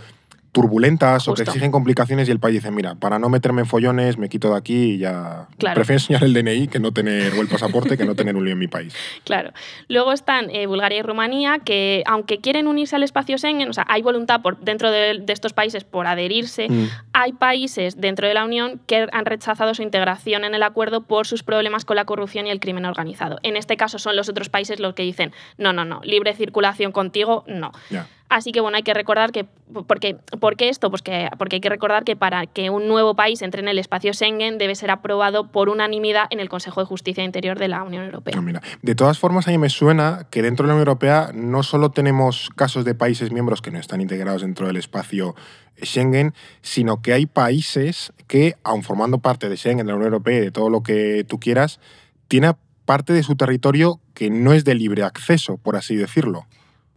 turbulentas 0.57 1.29
o 1.29 1.35
que 1.35 1.43
exigen 1.43 1.71
complicaciones 1.71 2.29
y 2.29 2.33
el 2.33 2.41
país 2.41 2.55
dice, 2.55 2.71
mira, 2.71 2.95
para 2.95 3.19
no 3.19 3.29
meterme 3.29 3.61
en 3.61 3.67
follones, 3.67 4.17
me 4.17 4.29
quito 4.29 4.51
de 4.51 4.57
aquí 4.57 4.95
y 4.95 4.99
ya... 4.99 5.49
Claro. 5.59 5.75
Prefiero 5.75 5.99
enseñar 5.99 6.25
el 6.25 6.33
DNI 6.33 6.69
que 6.69 6.81
no 6.81 6.93
tener, 6.93 7.35
o 7.35 7.43
el 7.43 7.49
pasaporte 7.49 7.97
que 7.97 8.05
no 8.05 8.15
tener 8.15 8.37
un 8.37 8.45
lío 8.45 8.55
en 8.55 8.59
mi 8.59 8.69
país. 8.69 8.95
Claro. 9.25 9.51
Luego 9.89 10.13
están 10.13 10.51
eh, 10.51 10.67
Bulgaria 10.67 10.99
y 11.01 11.03
Rumanía, 11.03 11.59
que 11.59 12.05
aunque 12.07 12.39
quieren 12.39 12.69
unirse 12.69 12.95
al 12.95 13.03
espacio 13.03 13.37
Schengen, 13.39 13.69
o 13.69 13.73
sea, 13.73 13.85
hay 13.89 14.03
voluntad 14.03 14.41
por, 14.41 14.59
dentro 14.61 14.91
de, 14.91 15.19
de 15.19 15.33
estos 15.33 15.53
países 15.53 15.85
por 15.85 16.07
adherirse, 16.07 16.69
Mm. 16.69 16.89
hay 17.13 17.33
países 17.33 18.01
dentro 18.01 18.29
de 18.29 18.35
la 18.35 18.45
Unión 18.45 18.81
que 18.87 19.07
han 19.13 19.27
rechazado 19.27 19.75
su 19.75 19.83
integración 19.83 20.45
en 20.45 20.55
el 20.55 20.63
acuerdo 20.63 21.03
por 21.03 21.27
sus 21.27 21.43
problemas 21.43 21.85
con 21.85 21.97
la 21.97 22.05
corrupción 22.05 22.47
y 22.47 22.51
el 22.51 22.61
crimen 22.61 22.85
organizado. 22.85 23.39
En 23.43 23.57
este 23.57 23.77
caso 23.77 23.99
son 23.99 24.17
los 24.17 24.29
otros 24.29 24.49
países 24.49 24.81
los 24.81 24.95
que 24.95 25.03
dicen, 25.03 25.33
no, 25.59 25.73
no, 25.73 25.85
no, 25.85 26.01
libre 26.05 26.35
circulación 26.35 26.93
contigo, 26.93 27.45
no. 27.47 27.73
Ya. 27.91 28.07
Así 28.29 28.51
que 28.51 28.61
bueno, 28.61 28.77
hay 28.77 28.83
que 28.83 28.95
recordar 28.95 29.31
que, 29.31 29.45
¿por 29.73 29.99
qué 30.01 30.69
esto? 30.69 30.91
Pues 30.91 31.03
que, 31.03 31.29
porque 31.39 31.57
hay 31.57 31.61
que 31.61 31.69
recordar 31.69 32.05
que 32.05 32.17
para 32.17 32.47
que 32.47 32.71
un 32.71 32.89
nuevo 32.89 33.15
país 33.15 33.41
entre 33.43 33.61
en 33.61 33.69
el 33.69 33.79
espacio 33.79 34.13
Schengen 34.13 34.59
debe 34.59 34.75
ser 34.75 34.91
aprobado 34.91 35.51
por 35.53 35.69
unanimidad 35.69 36.27
en 36.31 36.41
el 36.41 36.49
Consejo 36.49 36.81
de 36.81 36.87
Justicia 36.87 37.23
Interior 37.23 37.59
de 37.59 37.69
la 37.69 37.83
Unión 37.83 38.05
Europea. 38.05 38.35
Ah, 38.37 38.41
mira. 38.41 38.63
De 38.83 38.95
todas 38.95 39.19
formas, 39.19 39.47
a 39.47 39.53
mí 39.53 39.59
me 39.59 39.71
suena 39.71 40.27
que 40.31 40.43
dentro 40.43 40.65
de 40.65 40.69
la 40.69 40.75
Unión 40.75 40.89
Europea 40.89 41.31
no 41.35 41.63
solo 41.63 41.91
tenemos 41.91 42.51
casos 42.57 42.85
de 42.85 42.95
países 42.95 43.31
miembros 43.31 43.63
que 43.63 43.71
no 43.71 43.79
están 43.79 44.01
integrados 44.01 44.43
dentro 44.43 44.67
del 44.67 44.77
espacio 44.77 45.37
Schengen, 45.83 46.35
sino 46.63 47.03
que 47.03 47.13
hay 47.13 47.27
países 47.27 48.13
que, 48.27 48.57
aun 48.65 48.83
formando 48.83 49.19
parte 49.19 49.49
de 49.49 49.57
Schengen, 49.57 49.87
de 49.87 49.93
la 49.93 49.97
Unión 49.97 50.13
Europea 50.13 50.39
y 50.39 50.41
de 50.41 50.51
todo 50.51 50.71
lo 50.71 50.83
que 50.83 51.25
tú 51.29 51.39
quieras, 51.39 51.81
tiene 52.29 52.55
parte 52.85 53.13
de 53.13 53.23
su 53.23 53.37
territorio 53.37 54.01
que 54.15 54.31
no 54.31 54.53
es 54.53 54.65
de 54.65 54.75
libre 54.75 55.03
acceso, 55.03 55.59
por 55.59 55.77
así 55.77 55.97
decirlo. 55.97 56.47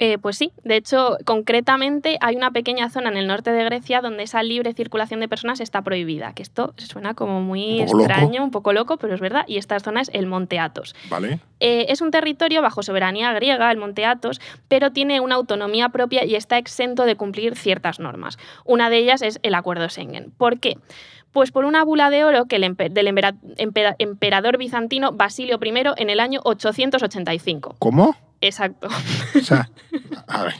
Eh, 0.02 0.18
pues 0.18 0.38
sí, 0.38 0.54
de 0.64 0.78
hecho, 0.78 1.18
concretamente 1.26 2.18
hay 2.22 2.38
una 2.38 2.52
pequeña 2.52 2.90
zona 2.90 3.10
en 3.10 3.18
el 3.18 3.28
norte 3.28 3.52
de 3.52 3.66
Grecia 3.66 4.00
donde 4.00 4.24
esa 4.24 4.42
libre 4.44 4.74
circulación 4.74 5.20
de 5.20 5.28
personas 5.28 5.60
está 5.60 5.82
prohibida, 5.82 6.34
que 6.34 6.42
esto 6.42 6.74
suena 6.78 7.14
como 7.14 7.42
muy 7.42 7.82
Un 7.82 7.86
poco 7.86 7.98
loco. 7.98 8.10
extraño, 8.10 8.44
un 8.44 8.52
poco 8.52 8.72
loco, 8.72 8.98
pero 8.98 9.14
es 9.14 9.20
verdad, 9.20 9.44
y 9.46 9.58
esta 9.58 9.78
zona 9.82 10.00
es 10.00 10.10
el 10.14 10.26
Monte 10.26 10.58
Athos. 10.58 10.96
¿Vale? 11.10 11.42
Eh, 11.60 11.88
es 11.90 12.00
un 12.00 12.12
territorio 12.12 12.62
bajo 12.62 12.82
soberanía 12.82 13.34
griega, 13.34 13.70
el 13.70 13.78
Monte 13.78 14.06
Athos, 14.06 14.40
pero 14.70 14.92
tiene 14.92 15.20
una 15.20 15.36
autonomía 15.36 15.90
propia 15.90 16.24
y 16.24 16.36
está 16.36 16.58
exento 16.58 17.04
de 17.04 17.18
cumplir 17.18 17.58
ciertas 17.58 18.00
normas. 18.00 18.38
Una 18.64 18.90
de 18.90 19.00
ellas 19.00 19.22
es 19.22 19.40
el 19.44 19.54
Acuerdo 19.54 19.90
Schengen. 19.90 20.32
¿Por 20.32 20.62
qué? 20.62 20.78
Pues 21.32 21.52
por 21.52 21.66
una 21.66 21.84
bula 21.84 22.10
de 22.10 22.24
oro 22.24 22.46
que 22.46 22.56
el 22.56 22.64
empe- 22.64 22.90
del 22.90 23.08
empera- 23.08 23.36
empera- 23.58 23.96
emperador 24.00 24.58
bizantino 24.58 25.12
Basilio 25.12 25.60
I 25.64 25.74
en 25.98 26.10
el 26.10 26.20
año 26.20 26.40
885. 26.44 27.76
¿Cómo? 27.80 28.16
Exacto. 28.42 28.88
O 29.36 29.40
sea, 29.42 29.70
a 30.28 30.44
ver, 30.44 30.54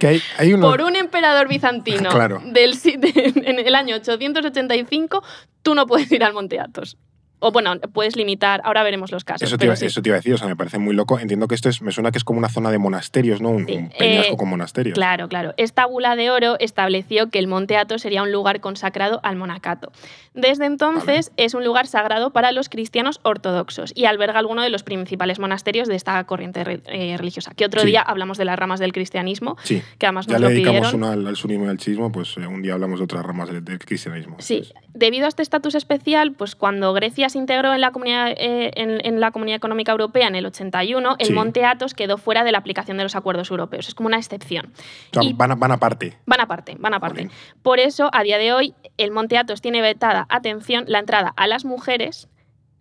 que 0.00 0.06
hay, 0.08 0.22
hay 0.36 0.52
unos... 0.52 0.68
Por 0.70 0.82
un 0.82 0.96
emperador 0.96 1.48
bizantino 1.48 2.10
Claro. 2.10 2.40
del, 2.44 2.72
de- 2.80 3.32
en 3.46 3.58
el 3.60 3.74
año 3.74 3.94
885, 3.96 5.22
tú 5.62 5.74
no 5.74 5.86
puedes 5.86 6.10
ir 6.12 6.24
al 6.24 6.32
Monte 6.34 6.58
Athos. 6.60 6.96
O 7.40 7.50
bueno, 7.52 7.78
puedes 7.92 8.16
limitar, 8.16 8.60
ahora 8.64 8.82
veremos 8.82 9.10
los 9.12 9.24
casos. 9.24 9.42
Eso 9.48 9.58
te, 9.58 9.64
iba, 9.66 9.74
sí. 9.76 9.86
eso 9.86 10.02
te 10.02 10.08
iba 10.10 10.16
a 10.16 10.20
decir, 10.20 10.34
o 10.34 10.38
sea, 10.38 10.46
me 10.46 10.56
parece 10.56 10.78
muy 10.78 10.94
loco. 10.94 11.18
Entiendo 11.18 11.48
que 11.48 11.54
esto 11.54 11.68
es, 11.68 11.82
me 11.82 11.90
suena 11.90 12.10
que 12.12 12.18
es 12.18 12.24
como 12.24 12.38
una 12.38 12.48
zona 12.48 12.70
de 12.70 12.78
monasterios, 12.78 13.40
¿no? 13.40 13.50
Un, 13.50 13.66
Sí, 13.66 13.76
un 13.76 13.88
peñasco 13.90 14.34
eh, 14.34 14.36
con 14.36 14.48
monasterios. 14.48 14.94
Claro, 14.94 15.28
claro. 15.28 15.54
Esta 15.56 15.86
bula 15.86 16.16
de 16.16 16.30
oro 16.30 16.56
estableció 16.60 17.30
que 17.30 17.38
el 17.38 17.46
Monte 17.48 17.76
Athos 17.76 18.02
sería 18.02 18.22
un 18.22 18.30
lugar 18.30 18.60
consagrado 18.60 19.20
al 19.22 19.36
monacato. 19.36 19.90
Desde 20.34 20.66
entonces 20.66 21.32
es 21.36 21.54
un 21.54 21.64
lugar 21.64 21.86
sagrado 21.86 22.30
para 22.30 22.52
los 22.52 22.68
cristianos 22.68 23.20
ortodoxos 23.24 23.92
y 23.94 24.04
alberga 24.04 24.38
alguno 24.38 24.62
de 24.62 24.68
los 24.70 24.82
principales 24.82 25.38
monasterios 25.38 25.88
de 25.88 25.96
esta 25.96 26.22
corriente 26.24 26.62
re- 26.62 26.82
eh, 26.86 27.16
religiosa. 27.16 27.52
Que 27.56 27.64
otro 27.64 27.80
Sí. 27.80 27.86
día 27.88 28.02
hablamos 28.02 28.36
de 28.38 28.44
las 28.44 28.58
ramas 28.58 28.78
del 28.80 28.92
cristianismo, 28.92 29.56
Sí. 29.62 29.82
que 29.98 30.06
además 30.06 30.26
Ya 30.26 30.34
nos 30.34 30.40
le 30.42 30.46
lo 30.48 30.52
dedicamos 30.54 30.92
una 30.94 31.12
al, 31.12 31.26
al 31.26 31.36
sunismo 31.36 31.64
y 31.64 31.68
al 31.68 31.78
chismo, 31.78 32.12
pues 32.12 32.36
eh, 32.36 32.46
un 32.46 32.60
día 32.62 32.74
hablamos 32.74 33.00
de 33.00 33.04
otras 33.04 33.24
ramas 33.24 33.48
del, 33.48 33.64
del 33.64 33.78
cristianismo. 33.78 34.36
Sí, 34.40 34.70
debido 34.94 35.24
a 35.24 35.28
este 35.28 35.42
estatus 35.42 35.74
especial, 35.74 36.32
pues 36.32 36.54
cuando 36.54 36.92
Grecia 36.92 37.29
se 37.30 37.38
integró 37.38 37.72
en 37.72 37.80
la 37.80 37.90
comunidad, 37.92 38.28
eh, 38.36 38.70
en, 38.74 39.04
en 39.04 39.20
la 39.20 39.30
comunidad 39.30 39.56
Económica 39.56 39.92
Europea 39.92 40.28
en 40.28 40.34
el 40.34 40.44
81, 40.46 41.16
el 41.18 41.26
Sí. 41.28 41.32
Monte 41.32 41.64
Athos 41.64 41.94
quedó 41.94 42.18
fuera 42.18 42.44
de 42.44 42.52
la 42.52 42.58
aplicación 42.58 42.96
de 42.98 43.04
los 43.04 43.16
acuerdos 43.16 43.50
europeos. 43.50 43.88
Es 43.88 43.94
como 43.94 44.08
una 44.08 44.18
excepción. 44.18 44.72
O 44.74 45.14
sea, 45.14 45.22
y- 45.24 45.32
van, 45.32 45.52
a- 45.52 45.54
van 45.54 45.72
aparte. 45.72 46.18
Van 46.26 46.40
aparte, 46.40 46.76
van 46.78 46.94
aparte. 46.94 47.30
Por 47.62 47.78
eso, 47.80 48.10
a 48.12 48.22
día 48.22 48.36
de 48.38 48.52
hoy, 48.52 48.74
el 48.98 49.10
Monte 49.10 49.38
Athos 49.38 49.60
tiene 49.62 49.80
vetada, 49.80 50.26
atención, 50.28 50.84
la 50.88 50.98
entrada 50.98 51.32
a 51.36 51.46
las 51.46 51.64
mujeres. 51.64 52.28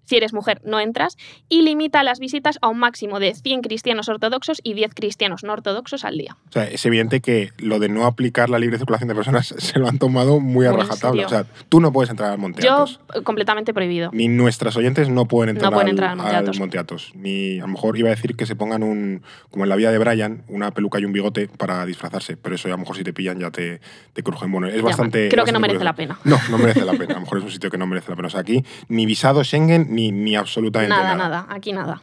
Si 0.09 0.17
eres 0.17 0.33
mujer, 0.33 0.59
no 0.65 0.79
entras. 0.79 1.17
Y 1.49 1.61
limita 1.61 2.01
las 2.01 2.17
visitas 2.17 2.57
a 2.63 2.67
un 2.67 2.79
máximo 2.79 3.19
de 3.19 3.35
100 3.35 3.61
cristianos 3.61 4.09
ortodoxos 4.09 4.59
y 4.63 4.73
10 4.73 4.95
cristianos 4.95 5.43
no 5.43 5.53
ortodoxos 5.53 6.03
al 6.03 6.17
día. 6.17 6.35
O 6.49 6.51
sea, 6.51 6.63
es 6.63 6.83
evidente 6.87 7.19
que 7.21 7.51
lo 7.59 7.77
de 7.77 7.89
no 7.89 8.07
aplicar 8.07 8.49
la 8.49 8.57
libre 8.57 8.79
circulación 8.79 9.07
de 9.07 9.13
personas 9.13 9.47
se 9.59 9.77
lo 9.77 9.87
han 9.87 9.99
tomado 9.99 10.39
muy 10.39 10.65
a 10.65 10.71
rajatabla. 10.71 11.27
O 11.27 11.29
sea, 11.29 11.45
tú 11.69 11.79
no 11.79 11.91
puedes 11.93 12.10
entrar 12.10 12.31
al 12.31 12.39
Monte 12.39 12.63
Yo, 12.63 12.73
Athos. 12.73 12.99
eh, 13.13 13.21
completamente 13.21 13.71
prohibido. 13.71 14.10
Ni 14.12 14.27
nuestras 14.29 14.75
oyentes 14.77 15.10
no 15.10 15.25
pueden 15.27 15.49
entrar, 15.51 15.69
No 15.71 15.75
pueden 15.75 15.89
entrar 15.89 16.10
al 16.10 16.17
Monte 16.17 16.36
al 16.36 16.43
Athos. 16.43 16.60
Monte 16.60 16.79
Athos. 16.79 17.12
Ni 17.13 17.60
a 17.60 17.62
lo 17.62 17.67
mejor 17.67 17.95
iba 17.95 18.07
a 18.07 18.15
decir 18.15 18.36
que 18.36 18.47
se 18.47 18.55
pongan 18.55 18.81
un, 18.81 19.21
como 19.51 19.65
en 19.65 19.69
la 19.69 19.75
vida 19.75 19.91
de 19.91 19.99
Brian, 19.99 20.41
una 20.47 20.71
peluca 20.71 20.99
y 20.99 21.05
un 21.05 21.13
bigote 21.13 21.47
para 21.49 21.86
disfrazarse. 21.86 22.36
Pero 22.36 22.55
eso 22.55 22.67
a 22.67 22.71
lo 22.71 22.79
mejor 22.79 22.95
si 22.97 23.03
te 23.03 23.13
pillan 23.13 23.39
ya 23.39 23.51
te, 23.51 23.79
te 24.13 24.23
crujen. 24.23 24.51
Bueno, 24.51 24.65
es 24.67 24.75
Ya, 24.77 24.81
bastante. 24.81 25.29
creo 25.29 25.45
que 25.45 25.51
no 25.51 25.60
merece 25.60 25.84
la 25.84 25.93
pena. 25.93 26.17
No, 26.23 26.39
no 26.49 26.57
merece 26.57 26.84
la 26.84 26.93
pena. 26.93 27.12
A 27.12 27.15
lo 27.17 27.21
mejor 27.21 27.38
es 27.38 27.43
un 27.43 27.51
sitio 27.51 27.69
que 27.69 27.77
no 27.77 27.86
merece 27.86 28.10
la 28.10 28.15
pena. 28.15 28.27
O 28.27 28.31
sea, 28.31 28.39
aquí 28.41 28.65
ni 28.88 29.05
visado 29.05 29.43
Schengen 29.43 29.88
ni, 29.99 30.12
ni 30.12 30.35
absolutamente 30.35 30.95
Nada, 30.95 31.15
nada, 31.15 31.45
aquí 31.49 31.73
nada. 31.73 32.01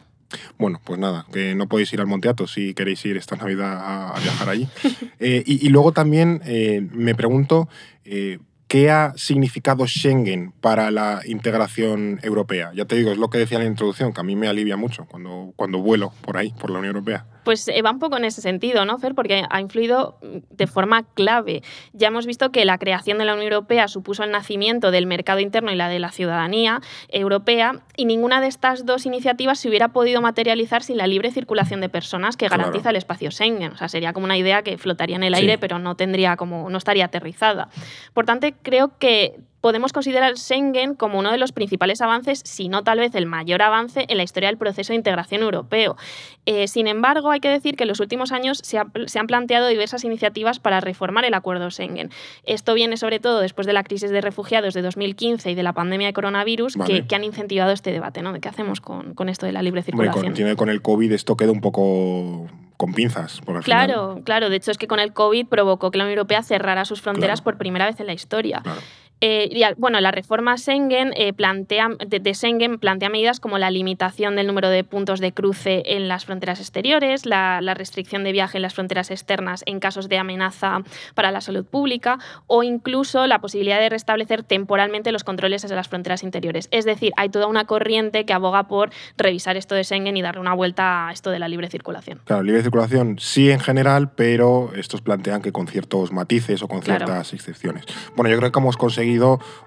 Bueno, 0.57 0.81
pues 0.83 0.99
nada, 0.99 1.25
que 1.31 1.55
no 1.55 1.67
podéis 1.67 1.91
ir 1.93 2.01
al 2.01 2.07
Monte 2.07 2.27
Athos 2.27 2.51
si 2.51 2.73
queréis 2.73 3.03
ir 3.05 3.15
esta 3.15 3.37
Navidad 3.37 3.73
a, 3.73 4.09
a 4.09 4.19
viajar 4.19 4.49
allí. 4.49 4.67
Eh, 5.19 5.41
y, 5.47 5.65
y 5.65 5.69
luego 5.69 5.93
también 5.93 6.41
eh, 6.45 6.87
me 6.91 7.15
pregunto, 7.15 7.67
eh, 8.05 8.37
¿qué 8.67 8.91
ha 8.91 9.13
significado 9.15 9.87
Schengen 9.87 10.51
para 10.61 10.91
la 10.91 11.21
integración 11.25 12.19
europea? 12.21 12.71
Ya 12.75 12.85
te 12.85 12.95
digo, 12.95 13.11
es 13.11 13.17
lo 13.17 13.31
que 13.31 13.39
decía 13.39 13.57
en 13.57 13.63
la 13.63 13.69
introducción, 13.69 14.13
que 14.13 14.21
a 14.21 14.23
mí 14.23 14.35
me 14.35 14.47
alivia 14.47 14.77
mucho 14.77 15.05
cuando, 15.05 15.53
cuando 15.55 15.79
vuelo 15.79 16.13
por 16.21 16.37
ahí, 16.37 16.53
por 16.59 16.69
la 16.69 16.77
Unión 16.77 16.95
Europea. 16.95 17.25
Pues 17.47 17.65
eh, 17.69 17.81
va 17.81 17.91
un 17.91 17.99
poco 17.99 18.17
en 18.17 18.25
ese 18.25 18.41
sentido, 18.41 18.83
¿no, 18.83 18.97
Fer? 18.97 19.15
Porque 19.15 19.41
ha 19.49 19.61
influido 19.61 20.17
mm, 20.21 20.53
de 20.53 20.67
forma 20.67 21.03
clave. 21.13 21.63
Ya 21.93 22.09
hemos 22.09 22.25
visto 22.25 22.51
que 22.51 22.65
la 22.65 22.77
creación 22.77 23.19
de 23.19 23.23
la 23.23 23.35
Unión 23.35 23.53
Europea 23.53 23.87
supuso 23.87 24.25
el 24.25 24.31
nacimiento 24.31 24.91
del 24.91 25.05
mercado 25.05 25.39
interno 25.39 25.71
y 25.71 25.75
la 25.75 25.87
de 25.87 25.99
la 25.99 26.11
ciudadanía 26.11 26.81
europea, 27.07 27.79
y 27.95 28.03
ninguna 28.03 28.41
de 28.41 28.47
estas 28.47 28.85
dos 28.85 29.05
iniciativas 29.05 29.59
se 29.59 29.69
hubiera 29.69 29.87
podido 29.93 30.19
materializar 30.21 30.83
sin 30.83 30.97
la 30.97 31.07
libre 31.07 31.31
circulación 31.31 31.79
de 31.79 31.87
personas 31.87 32.35
que 32.35 32.47
Claro. 32.47 32.63
garantiza 32.63 32.89
el 32.89 32.97
espacio 32.97 33.31
Schengen. 33.31 33.71
O 33.71 33.77
sea, 33.77 33.87
sería 33.87 34.11
como 34.11 34.25
una 34.25 34.35
idea 34.37 34.61
que 34.61 34.77
flotaría 34.77 35.15
en 35.15 35.23
el 35.23 35.33
Sí. 35.33 35.39
aire, 35.43 35.57
pero 35.57 35.79
no 35.79 35.95
tendría 35.95 36.35
como, 36.35 36.69
no 36.69 36.77
estaría 36.77 37.05
aterrizada. 37.05 37.69
Por 38.13 38.25
tanto, 38.25 38.45
creo 38.61 38.91
que 38.99 39.39
podemos 39.61 39.91
considerar 39.91 40.37
Schengen 40.37 40.93
como 40.95 41.17
uno 41.19 41.31
de 41.31 41.37
los 41.37 41.51
principales 41.51 42.01
avances, 42.01 42.41
si 42.45 42.69
no 42.69 42.83
tal 42.83 42.99
vez 42.99 43.15
el 43.15 43.25
mayor 43.25 43.61
avance 43.61 44.05
en 44.07 44.17
la 44.17 44.23
historia 44.23 44.49
del 44.49 44.57
proceso 44.57 44.93
de 44.93 44.97
integración 44.97 45.41
europeo. 45.41 45.97
Eh, 46.45 46.67
sin 46.67 46.87
embargo, 46.87 47.31
hay 47.31 47.39
que 47.39 47.49
decir 47.49 47.75
que 47.75 47.83
en 47.83 47.89
los 47.89 47.99
últimos 47.99 48.31
años 48.31 48.59
se, 48.63 48.77
ha- 48.77 48.87
se 49.07 49.19
han 49.19 49.27
planteado 49.27 49.67
diversas 49.67 50.03
iniciativas 50.03 50.59
para 50.59 50.79
reformar 50.79 51.25
el 51.25 51.33
acuerdo 51.33 51.69
Schengen. 51.71 52.11
Esto 52.43 52.73
viene 52.75 52.97
sobre 52.97 53.19
todo 53.19 53.39
después 53.39 53.65
de 53.67 53.73
la 53.73 53.83
crisis 53.83 54.11
de 54.11 54.21
refugiados 54.21 54.73
de 54.73 54.81
2015 54.81 55.51
y 55.51 55.55
de 55.55 55.63
la 55.63 55.73
pandemia 55.73 56.07
de 56.07 56.13
coronavirus 56.13 56.75
Vale. 56.77 56.93
que, 57.01 57.07
que 57.07 57.15
han 57.15 57.23
incentivado 57.23 57.71
este 57.71 57.91
debate, 57.91 58.21
¿no? 58.21 58.33
De 58.33 58.39
qué 58.39 58.49
hacemos 58.49 58.79
con, 58.79 59.13
con 59.15 59.27
esto 59.27 59.45
de 59.45 59.51
la 59.51 59.61
libre 59.63 59.81
Hombre, 59.81 59.91
circulación. 59.91 60.21
con, 60.21 60.27
entiendo 60.27 60.53
que 60.53 60.57
con 60.57 60.69
el 60.69 60.81
COVID 60.81 61.11
esto 61.11 61.35
queda 61.35 61.51
un 61.51 61.61
poco 61.61 62.47
con 62.77 62.93
pinzas. 62.93 63.41
Porque 63.43 63.57
al 63.57 63.63
final- 63.63 63.85
Claro, 63.87 64.21
claro. 64.23 64.49
De 64.51 64.55
hecho, 64.57 64.69
es 64.71 64.77
que 64.77 64.87
con 64.87 64.99
el 64.99 65.11
COVID 65.13 65.47
provocó 65.47 65.89
que 65.91 65.97
la 65.97 66.03
Unión 66.03 66.19
Europea 66.19 66.43
cerrara 66.43 66.85
sus 66.85 67.01
fronteras 67.01 67.41
Claro. 67.41 67.43
por 67.45 67.57
primera 67.57 67.85
vez 67.87 67.99
en 67.99 68.05
la 68.05 68.13
historia. 68.13 68.61
Claro. 68.63 68.79
Eh, 69.21 69.49
y 69.51 69.63
bueno, 69.77 69.99
la 69.99 70.11
reforma 70.11 70.57
Schengen 70.57 71.11
eh, 71.15 71.33
plantea, 71.33 71.89
de, 72.05 72.19
de 72.19 72.33
Schengen 72.35 72.77
plantea 72.77 73.09
medidas 73.09 73.39
como 73.39 73.57
la 73.57 73.71
limitación 73.71 74.35
del 74.35 74.45
número 74.47 74.69
de 74.69 74.83
puntos 74.83 75.19
de 75.19 75.31
cruce 75.31 75.81
en 75.85 76.07
las 76.07 76.25
fronteras 76.25 76.59
exteriores, 76.59 77.25
la, 77.25 77.59
la 77.61 77.73
restricción 77.73 78.23
de 78.23 78.31
viaje 78.31 78.57
en 78.59 78.61
las 78.61 78.75
fronteras 78.75 79.09
externas 79.09 79.63
en 79.65 79.79
casos 79.79 80.07
de 80.07 80.19
amenaza 80.19 80.81
para 81.15 81.31
la 81.31 81.41
salud 81.41 81.65
pública 81.65 82.19
o 82.45 82.61
incluso 82.61 83.25
la 83.25 83.39
posibilidad 83.39 83.79
de 83.79 83.89
restablecer 83.89 84.43
temporalmente 84.43 85.11
los 85.11 85.23
controles 85.23 85.63
desde 85.63 85.75
las 85.75 85.87
fronteras 85.87 86.21
interiores. 86.21 86.67
Es 86.71 86.85
decir, 86.85 87.11
hay 87.17 87.29
toda 87.29 87.47
una 87.47 87.65
corriente 87.65 88.25
que 88.25 88.33
aboga 88.33 88.67
por 88.67 88.91
revisar 89.17 89.57
esto 89.57 89.73
de 89.73 89.83
Schengen 89.83 90.15
y 90.15 90.21
darle 90.21 90.41
una 90.41 90.53
vuelta 90.53 91.07
a 91.07 91.11
esto 91.11 91.31
de 91.31 91.39
la 91.39 91.47
libre 91.47 91.69
circulación. 91.69 92.21
Claro, 92.25 92.43
libre 92.43 92.61
circulación 92.61 93.17
sí 93.19 93.49
en 93.49 93.59
general, 93.59 94.11
pero 94.11 94.71
estos 94.75 95.01
plantean 95.01 95.41
que 95.41 95.51
con 95.51 95.67
ciertos 95.67 96.11
matices 96.11 96.61
o 96.61 96.67
con 96.67 96.81
Claro. 96.81 97.05
ciertas 97.07 97.33
excepciones. 97.33 97.85
Bueno, 98.15 98.29
yo 98.29 98.37
creo 98.37 98.51
que 98.51 98.59
hemos 98.59 98.77
conseguido 98.77 99.06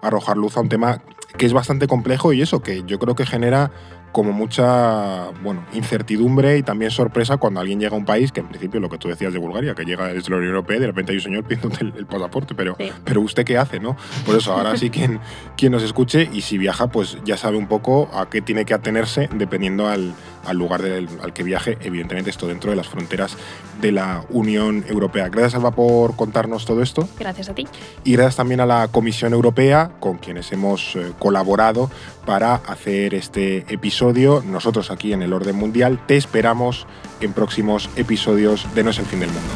arrojar 0.02 0.36
luz 0.36 0.56
a 0.56 0.60
un 0.60 0.68
tema 0.68 1.02
que 1.36 1.46
es 1.46 1.52
bastante 1.52 1.86
complejo 1.86 2.32
y 2.32 2.42
eso, 2.42 2.62
que 2.62 2.82
yo 2.84 2.98
creo 2.98 3.14
que 3.14 3.24
genera 3.24 3.70
como 4.12 4.32
mucha 4.32 5.30
bueno, 5.42 5.64
incertidumbre 5.72 6.58
y 6.58 6.62
también 6.62 6.90
sorpresa 6.90 7.36
cuando 7.36 7.60
alguien 7.60 7.80
llega 7.80 7.94
a 7.94 7.98
un 7.98 8.04
país 8.04 8.32
que 8.32 8.40
en 8.40 8.48
principio 8.48 8.80
lo 8.80 8.88
que 8.88 8.98
tú 8.98 9.08
decías 9.08 9.32
de 9.32 9.38
Bulgaria, 9.38 9.74
que 9.74 9.84
llega 9.84 10.08
desde 10.08 10.30
la 10.30 10.36
Unión 10.36 10.50
Europea 10.50 10.78
y 10.78 10.80
de 10.80 10.86
repente 10.88 11.12
hay 11.12 11.18
un 11.18 11.22
señor 11.22 11.44
pidiéndote 11.48 11.84
el, 11.84 12.06
pasaporte, 12.06 12.54
pero, 12.54 12.76
pero 13.04 13.20
usted 13.20 13.44
qué 13.44 13.58
hace, 13.58 13.78
¿no? 13.78 13.96
Por 14.26 14.36
eso 14.36 14.52
ahora 14.52 14.76
sí 14.76 14.90
quien, 14.90 15.20
quien 15.56 15.72
nos 15.72 15.82
escuche 15.82 16.28
y 16.32 16.42
si 16.42 16.58
viaja 16.58 16.88
pues 16.88 17.18
ya 17.24 17.36
sabe 17.36 17.56
un 17.56 17.68
poco 17.68 18.10
a 18.12 18.28
qué 18.28 18.40
tiene 18.40 18.64
que 18.64 18.74
atenerse 18.74 19.28
dependiendo 19.32 19.88
al, 19.88 20.14
al 20.44 20.56
lugar 20.56 20.82
al 20.82 21.32
que 21.32 21.42
viaje, 21.42 21.78
evidentemente 21.80 22.30
esto 22.30 22.46
dentro 22.46 22.70
de 22.70 22.76
las 22.76 22.88
fronteras 22.88 23.36
de 23.80 23.92
la 23.92 24.24
Unión 24.30 24.84
Europea. 24.88 25.28
Gracias 25.28 25.54
Alba 25.54 25.70
por 25.70 26.16
contarnos 26.16 26.64
todo 26.64 26.82
esto. 26.82 27.08
Gracias 27.18 27.48
a 27.48 27.54
ti. 27.54 27.66
Y 28.04 28.12
gracias 28.12 28.36
también 28.36 28.60
a 28.60 28.66
la 28.66 28.88
Comisión 28.88 29.32
Europea 29.32 29.92
con 30.00 30.18
quienes 30.18 30.52
hemos 30.52 30.96
eh, 30.96 31.12
colaborado 31.18 31.90
para 32.26 32.54
hacer 32.54 33.14
este 33.14 33.64
Nosotros 34.00 34.90
aquí 34.90 35.12
en 35.12 35.20
el 35.20 35.34
Orden 35.34 35.56
Mundial 35.56 36.00
te 36.06 36.16
esperamos 36.16 36.86
en 37.20 37.34
próximos 37.34 37.90
episodios 37.96 38.66
de 38.74 38.82
No 38.82 38.90
es 38.90 38.98
el 38.98 39.04
fin 39.04 39.20
del 39.20 39.28
mundo. 39.28 39.52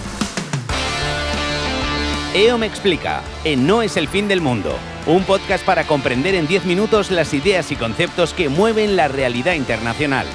EO 2.34 2.58
me 2.58 2.66
explica, 2.66 3.22
en 3.44 3.66
No 3.66 3.80
es 3.80 3.96
el 3.96 4.06
fin 4.06 4.28
del 4.28 4.42
mundo, 4.42 4.76
un 5.06 5.24
podcast 5.24 5.64
para 5.64 5.84
comprender 5.84 6.34
en 6.34 6.46
10 6.46 6.66
minutos 6.66 7.10
las 7.10 7.32
ideas 7.32 7.72
y 7.72 7.76
conceptos 7.76 8.34
que 8.34 8.50
mueven 8.50 8.96
la 8.96 9.08
realidad 9.08 9.54
internacional. 9.54 10.26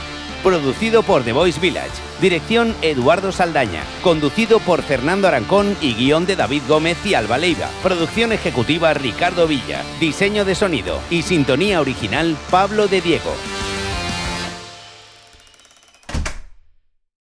Producido 0.43 1.03
por 1.03 1.23
The 1.23 1.33
Voice 1.33 1.59
Village. 1.59 1.91
Dirección 2.19 2.73
Eduardo 2.81 3.31
Saldaña. 3.31 3.83
Conducido 4.01 4.59
por 4.59 4.81
Fernando 4.81 5.27
Arancón 5.27 5.77
y 5.81 5.93
guion 5.93 6.25
de 6.25 6.35
David 6.35 6.63
Gómez 6.67 6.97
y 7.05 7.13
Alba 7.13 7.37
Leiva. 7.37 7.69
Producción 7.83 8.31
ejecutiva 8.31 8.93
Ricardo 8.95 9.45
Villa. 9.45 9.83
Diseño 9.99 10.45
de 10.45 10.55
sonido 10.55 10.99
y 11.11 11.21
sintonía 11.21 11.79
original 11.79 12.37
Pablo 12.49 12.87
de 12.87 13.01
Diego. 13.01 13.35